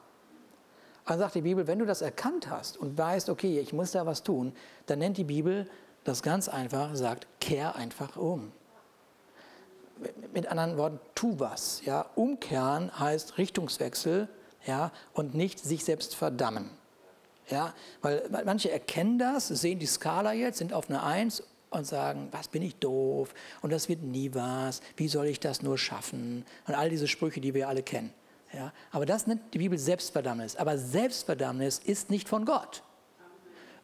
[1.07, 4.07] Dann sagt die Bibel, wenn du das erkannt hast und weißt, okay, ich muss da
[4.07, 4.53] was tun,
[4.87, 5.69] dann nennt die Bibel
[6.05, 8.53] das ganz einfach, sagt, kehr einfach um
[10.33, 11.83] mit anderen Worten, tu was.
[11.85, 12.07] Ja?
[12.15, 14.29] Umkehren heißt Richtungswechsel
[14.67, 14.93] ja?
[15.13, 16.71] und nicht sich selbst verdammen.
[17.49, 17.75] Ja?
[18.03, 22.49] Weil manche erkennen das, sehen die Skala jetzt, sind auf eine Eins und sagen, was
[22.49, 26.75] bin ich doof und das wird nie was, wie soll ich das nur schaffen und
[26.75, 28.13] all diese Sprüche, die wir alle kennen.
[28.53, 28.73] Ja?
[28.91, 30.57] Aber das nennt die Bibel Selbstverdammnis.
[30.57, 32.83] Aber Selbstverdammnis ist nicht von Gott.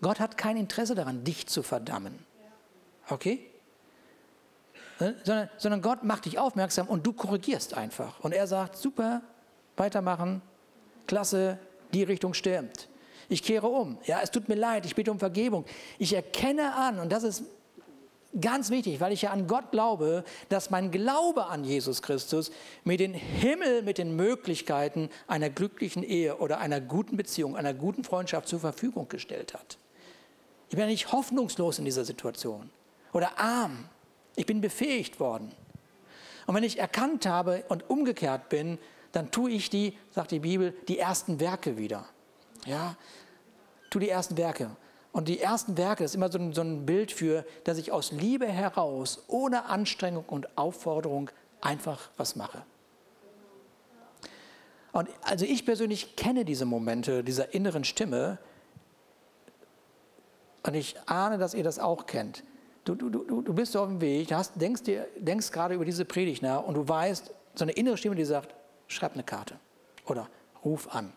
[0.03, 2.19] Gott hat kein Interesse daran, dich zu verdammen.
[3.09, 3.49] Okay?
[4.99, 5.15] Ne?
[5.25, 8.21] sondern, sondern Gott macht dich aufmerksam und du korrigierst einfach.
[8.21, 9.23] Und er sagt, super,
[9.77, 10.43] weitermachen,
[11.07, 11.59] klasse,
[11.93, 12.89] die Richtung stimmt.
[13.29, 13.99] Ich kehre um.
[14.05, 15.65] Ja, es tut mir leid, ich bitte um Vergebung.
[15.99, 17.45] Ich erkenne an, und das ist
[18.41, 22.51] ganz wichtig, weil ich ja an Gott glaube, dass mein Glaube an Jesus Christus
[22.85, 28.05] mir den Himmel mit den Möglichkeiten einer glücklichen Ehe oder einer guten Beziehung, einer guten
[28.05, 29.79] Freundschaft zur Verfügung gestellt hat.
[30.69, 32.71] Ich bin ja nicht hoffnungslos in dieser Situation
[33.13, 33.89] oder arm
[34.37, 35.51] ich bin befähigt worden.
[36.47, 38.79] Und wenn ich erkannt habe und umgekehrt bin,
[39.11, 42.07] dann tue ich die, sagt die Bibel, die ersten Werke wieder.
[42.67, 42.97] Ja,
[43.91, 44.71] tu die ersten Werke.
[45.17, 47.91] Und die ersten Werke, das ist immer so ein, so ein Bild für, dass ich
[47.91, 51.31] aus Liebe heraus, ohne Anstrengung und Aufforderung
[51.63, 52.63] einfach was mache.
[54.93, 58.37] Und also ich persönlich kenne diese Momente dieser inneren Stimme.
[60.65, 62.45] Und ich ahne, dass ihr das auch kennt.
[62.85, 66.05] Du, du, du, du bist auf dem Weg, hast, denkst, dir, denkst gerade über diese
[66.05, 68.55] Predigt nach und du weißt, so eine innere Stimme, die sagt,
[68.87, 69.59] schreib eine Karte.
[70.05, 70.29] Oder
[70.63, 71.15] ruf an.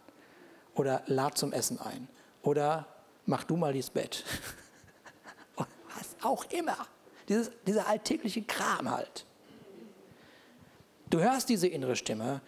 [0.74, 2.08] Oder lad zum Essen ein.
[2.43, 2.88] Oder
[3.30, 4.24] mach du mal dieses Bett.
[5.56, 6.78] was auch immer.
[7.28, 9.26] Dieses, dieser alltägliche Kram halt.
[11.10, 12.42] Du hörst diese innere Stimme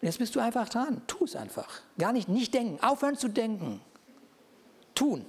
[0.00, 1.02] und jetzt bist du einfach dran.
[1.06, 1.80] Tu es einfach.
[1.98, 2.82] Gar nicht, nicht denken.
[2.82, 3.80] Aufhören zu denken.
[4.94, 5.24] Tun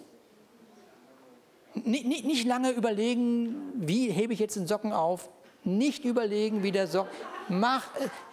[1.73, 5.29] nicht, nicht lange überlegen, wie hebe ich jetzt den Socken auf.
[5.63, 7.11] Nicht überlegen, wie der Socken.
[7.49, 7.85] Mach,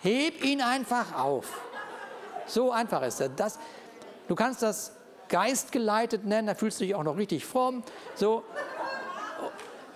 [0.03, 1.61] heb ihn einfach auf.
[2.47, 3.31] So einfach ist das.
[3.37, 3.59] das.
[4.29, 4.93] Du kannst das
[5.31, 7.83] geistgeleitet nennen, da fühlst du dich auch noch richtig fromm.
[8.15, 8.45] So.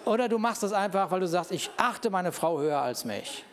[0.07, 3.45] Oder du machst das einfach, weil du sagst, ich achte meine Frau höher als mich.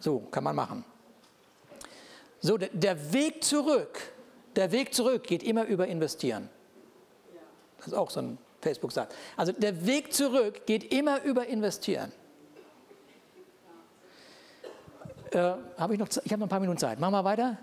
[0.00, 0.84] So kann man machen.
[2.40, 3.98] So, der Weg zurück,
[4.56, 6.48] der Weg zurück geht immer über investieren.
[7.78, 9.14] Das ist auch so ein Facebook-Satz.
[9.36, 12.12] Also der Weg zurück geht immer über Investieren.
[15.30, 16.98] Äh, habe ich ich habe noch ein paar Minuten Zeit.
[16.98, 17.58] Machen wir weiter.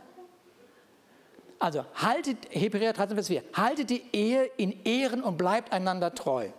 [1.60, 6.50] Also haltet, Hebräer 13, Vers 4, haltet die Ehe in Ehren und bleibt einander treu.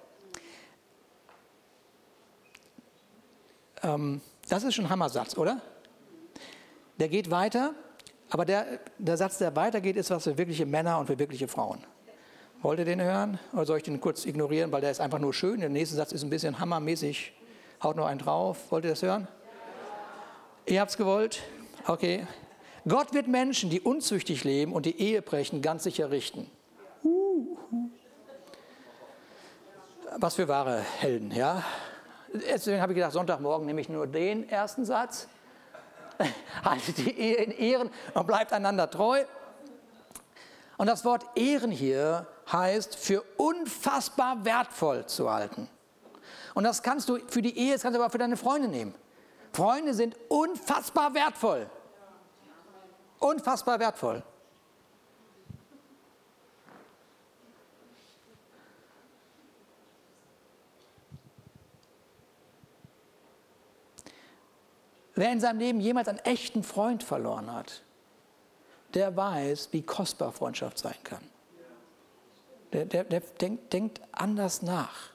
[3.82, 5.60] Ähm, das ist schon ein Hammersatz, oder?
[6.98, 7.74] Der geht weiter,
[8.30, 11.78] aber der, der Satz, der weitergeht, ist was für wirkliche Männer und für wirkliche Frauen.
[12.62, 15.34] Wollt ihr den hören oder soll ich den kurz ignorieren, weil der ist einfach nur
[15.34, 15.60] schön.
[15.60, 17.32] Der nächste Satz ist ein bisschen hammermäßig,
[17.82, 18.70] haut noch einen drauf.
[18.70, 19.28] Wollt ihr das hören?
[20.66, 20.74] Ja.
[20.74, 21.42] Ihr es gewollt?
[21.86, 22.26] Okay.
[22.88, 26.48] Gott wird Menschen, die unzüchtig leben und die Ehe brechen, ganz sicher richten.
[30.18, 31.64] Was für wahre Helden, ja?
[32.32, 35.26] Deswegen habe ich gedacht, Sonntagmorgen nehme ich nur den ersten Satz.
[36.64, 39.24] Haltet die Ehe in Ehren und bleibt einander treu.
[40.76, 45.68] Und das Wort Ehren hier heißt für unfassbar wertvoll zu halten.
[46.54, 48.94] Und das kannst du für die Ehe, das kannst du aber für deine Freunde nehmen.
[49.52, 51.68] Freunde sind unfassbar wertvoll.
[53.18, 54.22] Unfassbar wertvoll.
[65.16, 67.82] Wer in seinem Leben jemals einen echten Freund verloren hat,
[68.92, 71.22] der weiß, wie kostbar Freundschaft sein kann.
[72.72, 75.10] Der, der, der denkt, denkt anders nach.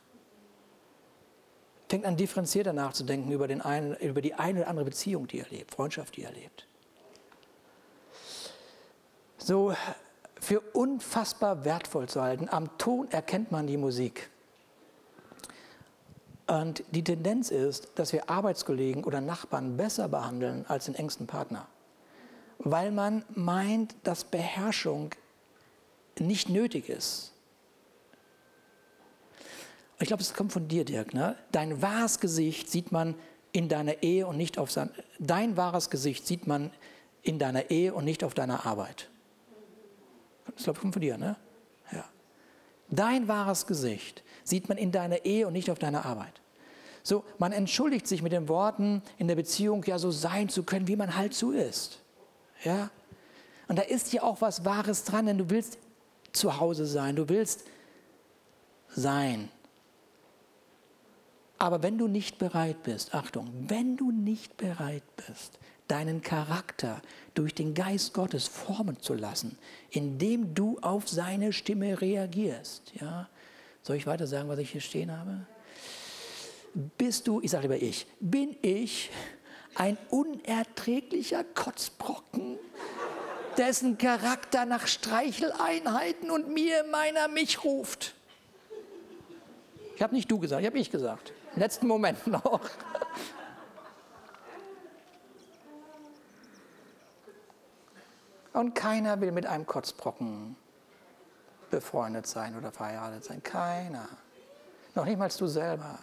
[1.91, 5.49] Denkt an differenzierter nachzudenken über, den einen, über die eine oder andere Beziehung, die er
[5.49, 6.67] lebt, Freundschaft, die er lebt.
[9.43, 9.73] So
[10.39, 12.47] für unfassbar wertvoll zu halten.
[12.49, 14.29] Am Ton erkennt man die Musik.
[16.47, 21.67] Und die Tendenz ist, dass wir Arbeitskollegen oder Nachbarn besser behandeln als den engsten Partner,
[22.59, 25.11] weil man meint, dass Beherrschung
[26.19, 27.31] nicht nötig ist.
[29.99, 31.13] Ich glaube, es kommt von dir, Dirk.
[31.13, 31.37] Ne?
[31.51, 33.15] Dein wahres Gesicht sieht man
[33.53, 34.89] in deiner Ehe und nicht auf sein.
[35.19, 36.71] Dein wahres Gesicht sieht man
[37.21, 39.10] in deiner Ehe und nicht auf deiner Arbeit.
[40.55, 41.35] Das glaube ich von dir, ne?
[41.91, 42.05] Ja.
[42.89, 46.41] Dein wahres Gesicht sieht man in deiner Ehe und nicht auf deiner Arbeit.
[47.03, 50.87] So, man entschuldigt sich mit den Worten in der Beziehung, ja, so sein zu können,
[50.87, 51.99] wie man halt so ist.
[52.63, 52.91] Ja?
[53.67, 55.79] Und da ist ja auch was Wahres dran, denn du willst
[56.31, 57.63] zu Hause sein, du willst
[58.89, 59.49] sein.
[61.57, 65.59] Aber wenn du nicht bereit bist, Achtung, wenn du nicht bereit bist,
[65.91, 67.01] deinen Charakter
[67.33, 69.57] durch den Geist Gottes formen zu lassen,
[69.89, 73.29] indem du auf seine Stimme reagierst, ja,
[73.83, 75.45] soll ich weiter sagen, was ich hier stehen habe?
[76.73, 79.09] bist du, ich sage lieber ich, bin ich
[79.75, 82.57] ein unerträglicher Kotzbrocken,
[83.57, 88.15] dessen Charakter nach Streicheleinheiten und mir meiner mich ruft.
[89.95, 91.33] Ich habe nicht du gesagt, ich habe ich gesagt.
[91.55, 92.61] Im letzten Moment noch.
[98.53, 100.55] Und keiner will mit einem Kotzbrocken
[101.69, 103.41] befreundet sein oder verheiratet sein.
[103.41, 104.07] Keiner.
[104.93, 105.99] Noch nicht mal du selber.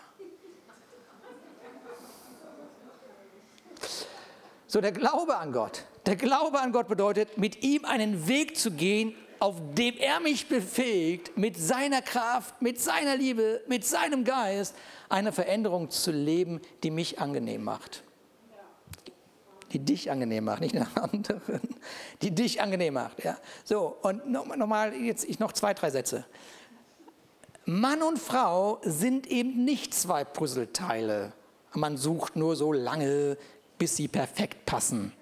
[4.66, 5.84] So der Glaube an Gott.
[6.06, 10.48] Der Glaube an Gott bedeutet, mit ihm einen Weg zu gehen, auf dem er mich
[10.48, 14.74] befähigt, mit seiner Kraft, mit seiner Liebe, mit seinem Geist
[15.08, 18.02] eine Veränderung zu leben, die mich angenehm macht.
[19.72, 21.60] Die dich angenehm macht, nicht den anderen.
[22.22, 23.22] Die dich angenehm macht.
[23.22, 23.36] Ja.
[23.64, 26.24] So, und nochmal, jetzt ich noch zwei, drei Sätze.
[27.66, 31.32] Mann und Frau sind eben nicht zwei Puzzleteile.
[31.74, 33.36] Man sucht nur so lange,
[33.76, 35.12] bis sie perfekt passen.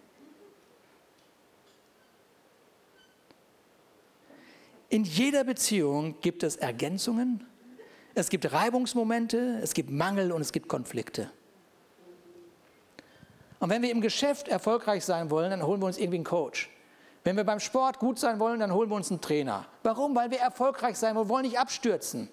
[4.88, 7.44] In jeder Beziehung gibt es Ergänzungen,
[8.14, 11.30] es gibt Reibungsmomente, es gibt Mangel und es gibt Konflikte.
[13.59, 16.71] Und wenn wir im Geschäft erfolgreich sein wollen, dann holen wir uns irgendwie einen Coach.
[17.25, 19.67] Wenn wir beim Sport gut sein wollen, dann holen wir uns einen Trainer.
[19.83, 20.15] Warum?
[20.15, 22.29] Weil wir erfolgreich sein wollen, wollen nicht abstürzen.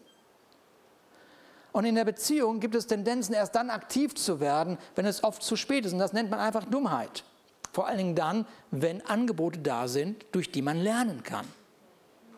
[1.71, 5.41] Und in der Beziehung gibt es Tendenzen, erst dann aktiv zu werden, wenn es oft
[5.41, 5.93] zu spät ist.
[5.93, 7.23] Und das nennt man einfach Dummheit.
[7.71, 11.47] Vor allen Dingen dann, wenn Angebote da sind, durch die man lernen kann.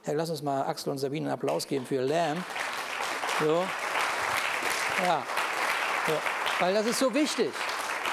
[0.05, 2.41] Ja, lass uns mal Axel und Sabine einen Applaus geben für Lamb.
[3.41, 3.65] So.
[5.03, 5.23] Ja.
[6.07, 6.13] So.
[6.59, 7.51] Weil das ist so wichtig.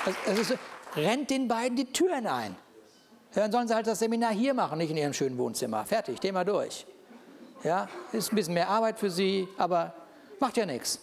[0.04, 0.54] Das, ist so.
[0.96, 2.56] Rennt den beiden die Türen ein.
[3.34, 5.86] Dann sollen sie halt das Seminar hier machen, nicht in ihrem schönen Wohnzimmer.
[5.86, 6.86] Fertig, Thema durch.
[7.64, 9.94] Ja, ist ein bisschen mehr Arbeit für sie, aber
[10.38, 11.00] macht ja nichts.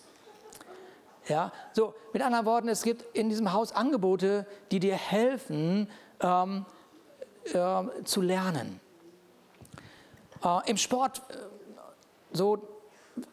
[1.28, 5.88] Ja, so, mit anderen Worten, es gibt in diesem Haus Angebote, die dir helfen,
[6.22, 6.66] ähm,
[7.46, 8.80] äh, zu lernen.
[10.44, 11.36] Äh, Im Sport, äh,
[12.32, 12.58] so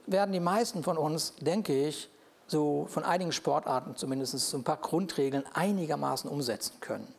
[0.06, 2.08] werden die meisten von uns, denke ich,
[2.46, 7.12] so von einigen Sportarten zumindest so ein paar Grundregeln einigermaßen umsetzen können.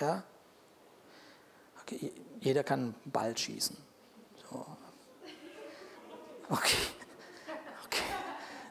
[0.00, 0.22] Ja?
[1.82, 2.12] Okay.
[2.40, 3.76] Jeder kann einen Ball schießen.
[4.50, 4.66] So.
[6.48, 6.76] Okay.
[7.84, 8.02] Okay.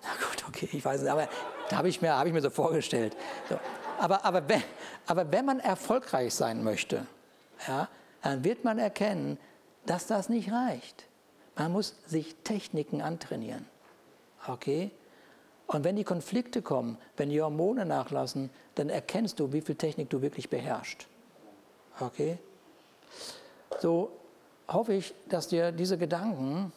[0.04, 1.28] Na gut, okay, ich weiß nicht, aber
[1.70, 3.18] da habe ich, mir, hab ich mir so vorgestellt.
[3.50, 3.60] So.
[4.00, 4.64] Aber, aber, wenn,
[5.08, 7.06] aber wenn man erfolgreich sein möchte,
[7.68, 7.90] ja,
[8.22, 9.38] dann wird man erkennen,
[9.86, 11.06] dass das nicht reicht.
[11.56, 13.66] Man muss sich Techniken antrainieren.
[14.48, 14.92] Okay?
[15.68, 20.09] Und wenn die Konflikte kommen, wenn die Hormone nachlassen, dann erkennst du, wie viel Technik
[20.09, 21.07] du wirklich beherrschst.
[21.99, 22.38] Okay?
[23.82, 24.11] So
[24.68, 26.72] hoffe ich, dass dir diese Gedanken,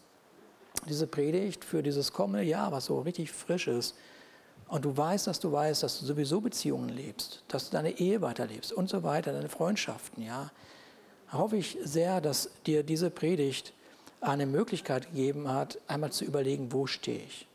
[0.88, 3.94] diese Predigt für dieses kommende Jahr, was so richtig frisch ist,
[4.68, 8.20] und du weißt, dass du weißt, dass du sowieso Beziehungen lebst, dass du deine Ehe
[8.20, 10.50] weiterlebst und so weiter, deine Freundschaften, ja,
[11.32, 13.72] hoffe ich sehr, dass dir diese Predigt
[14.20, 17.47] eine Möglichkeit gegeben hat, einmal zu überlegen, wo stehe ich.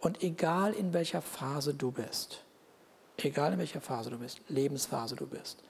[0.00, 2.44] Und egal in welcher Phase du bist,
[3.18, 5.62] egal in welcher Phase du bist, Lebensphase du bist,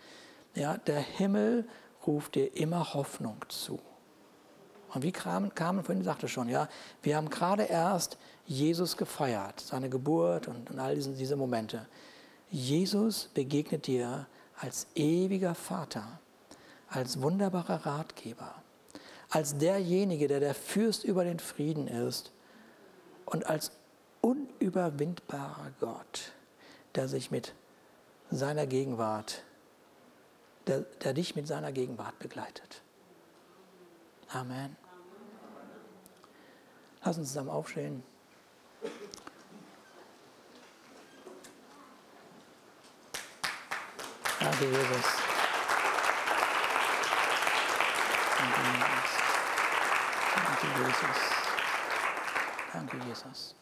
[0.55, 1.67] ja, der Himmel
[2.07, 3.81] ruft dir immer Hoffnung zu.
[4.95, 6.69] Und wie Carmen, Carmen vorhin sagte schon, ja,
[7.03, 8.17] wir haben gerade erst
[8.47, 11.87] Jesus gefeiert, seine Geburt und, und all diese, diese Momente.
[12.51, 14.27] Jesus begegnet dir
[14.59, 16.21] als ewiger Vater,
[16.89, 18.55] als wunderbarer Ratgeber,
[19.29, 22.33] als derjenige, der der Fürst über den Frieden ist
[23.27, 23.73] und als
[24.21, 26.33] unüberwindbarer Gott,
[26.95, 27.55] der sich mit
[28.31, 29.43] seiner Gegenwart,
[30.67, 32.83] der, der dich mit seiner Gegenwart begleitet.
[34.29, 34.77] Amen.
[37.05, 38.03] Lass uns zusammen aufstehen.
[44.41, 45.07] Danke, Jesus.
[48.39, 49.09] Danke, Jesus.
[50.35, 51.19] Danke, Jesus.
[52.73, 53.58] Danke, Jesus.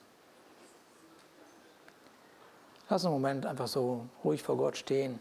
[2.89, 5.18] Lass einen Moment einfach so ruhig vor Gott stehen.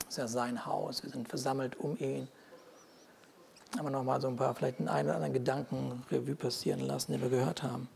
[0.00, 1.02] Das ist ja sein Haus.
[1.02, 2.28] Wir sind versammelt um ihn.
[3.78, 7.30] Aber nochmal so ein paar, vielleicht einen, oder anderen Gedanken Revue passieren lassen, den wir
[7.30, 7.88] gehört haben.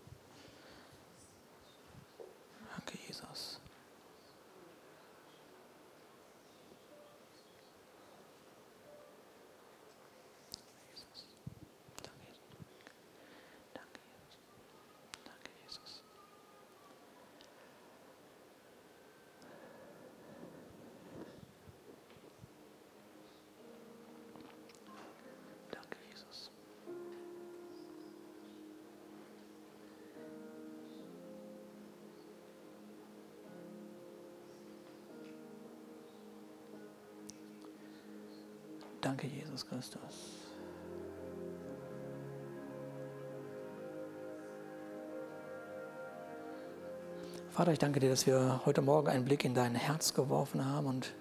[47.57, 50.87] Vater, ich danke dir, dass wir heute Morgen einen Blick in dein Herz geworfen haben
[50.87, 51.15] und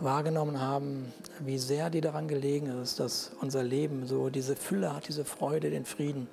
[0.00, 5.08] wahrgenommen haben, wie sehr dir daran gelegen ist, dass unser Leben so diese Fülle hat,
[5.08, 6.26] diese Freude, den Frieden,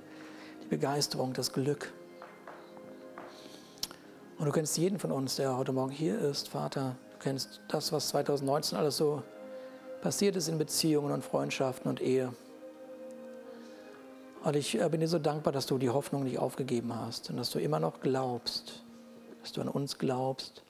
[0.64, 1.92] die Begeisterung, das Glück.
[4.38, 6.96] Und du kennst jeden von uns, der heute Morgen hier ist, Vater.
[7.12, 9.22] Du kennst das, was 2019 alles so
[10.02, 12.32] passiert ist in Beziehungen und Freundschaften und Ehe.
[14.46, 17.36] Und ich äh, bin dir so dankbar, dass du die Hoffnung nicht aufgegeben hast und
[17.36, 18.83] dass du immer noch glaubst,
[19.44, 20.64] dass du an uns glaubst.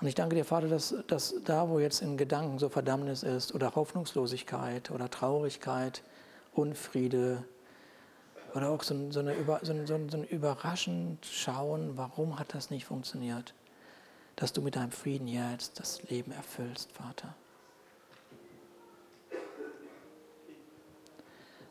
[0.00, 3.52] Und ich danke dir, Vater, dass, dass da, wo jetzt in Gedanken so Verdammnis ist
[3.54, 6.02] oder Hoffnungslosigkeit oder Traurigkeit,
[6.54, 7.42] Unfriede
[8.54, 12.84] oder auch so, so, eine, so, ein, so ein überraschend Schauen, warum hat das nicht
[12.84, 13.54] funktioniert,
[14.36, 17.34] dass du mit deinem Frieden jetzt das Leben erfüllst, Vater.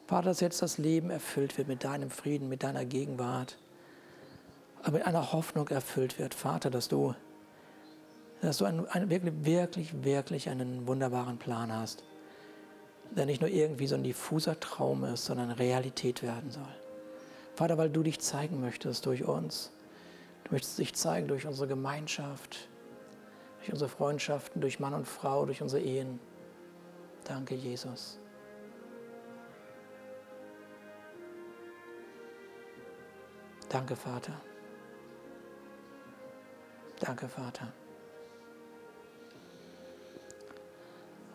[0.07, 3.57] Vater, dass jetzt das Leben erfüllt wird mit deinem Frieden, mit deiner Gegenwart,
[4.83, 7.13] aber mit einer Hoffnung erfüllt wird, Vater, dass du,
[8.41, 12.03] dass du einen, einen, wirklich, wirklich, wirklich einen wunderbaren Plan hast,
[13.11, 16.75] der nicht nur irgendwie so ein diffuser Traum ist, sondern Realität werden soll.
[17.55, 19.71] Vater, weil du dich zeigen möchtest durch uns.
[20.43, 22.69] Du möchtest dich zeigen durch unsere Gemeinschaft,
[23.59, 26.19] durch unsere Freundschaften, durch Mann und Frau, durch unsere Ehen.
[27.25, 28.19] Danke, Jesus.
[33.69, 34.33] Danke, Vater.
[36.99, 37.67] Danke, Vater.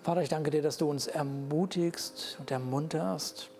[0.02, 3.50] Vater, ich danke dir, dass du uns ermutigst und ermunterst,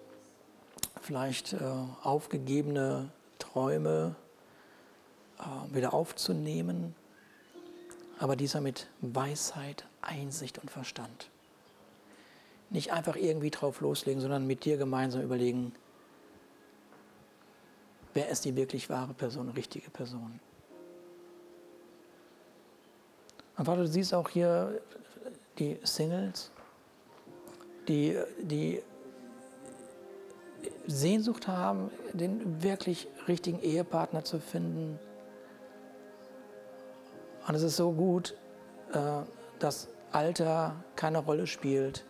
[1.01, 1.59] vielleicht äh,
[2.03, 4.17] aufgegebene Träume
[5.39, 6.97] äh, wieder aufzunehmen,
[8.19, 11.31] aber dieser mit Weisheit, Einsicht und Verstand.
[12.71, 15.73] Nicht einfach irgendwie drauf loslegen, sondern mit dir gemeinsam überlegen,
[18.15, 20.41] Wer ist die wirklich wahre Person, richtige Person?
[23.63, 24.81] Und Vater, du siehst auch hier
[25.57, 26.51] die Singles.
[27.87, 28.83] die, die
[30.89, 34.99] Sehnsucht haben, den wirklich richtigen Ehepartner zu finden.
[37.47, 38.35] Und es ist so gut,
[38.93, 38.99] äh,
[39.61, 42.05] dass Alter keine Rolle spielt,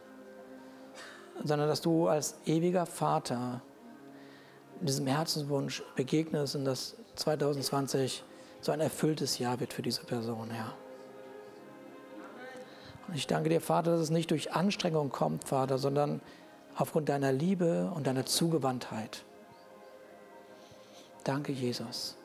[1.44, 3.60] sondern dass du als ewiger Vater
[4.80, 8.24] diesem Herzenswunsch begegnest und dass 2020
[8.62, 10.81] so ein erfülltes Jahr wird für diese Person, Herr.
[13.08, 16.20] Und ich danke dir, Vater, dass es nicht durch Anstrengung kommt, Vater, sondern
[16.76, 19.24] aufgrund deiner Liebe und deiner Zugewandtheit.
[21.24, 22.16] Danke, Jesus.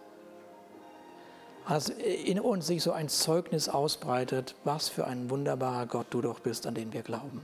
[1.67, 6.39] Dass in uns sich so ein Zeugnis ausbreitet, was für ein wunderbarer Gott du doch
[6.39, 7.41] bist, an den wir glauben.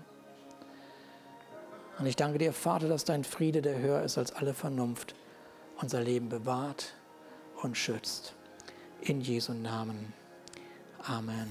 [2.00, 5.14] Und ich danke dir, Vater, dass dein Friede, der höher ist als alle Vernunft,
[5.82, 6.94] unser Leben bewahrt
[7.62, 8.34] und schützt.
[9.02, 10.14] In Jesu Namen.
[11.06, 11.50] Amen.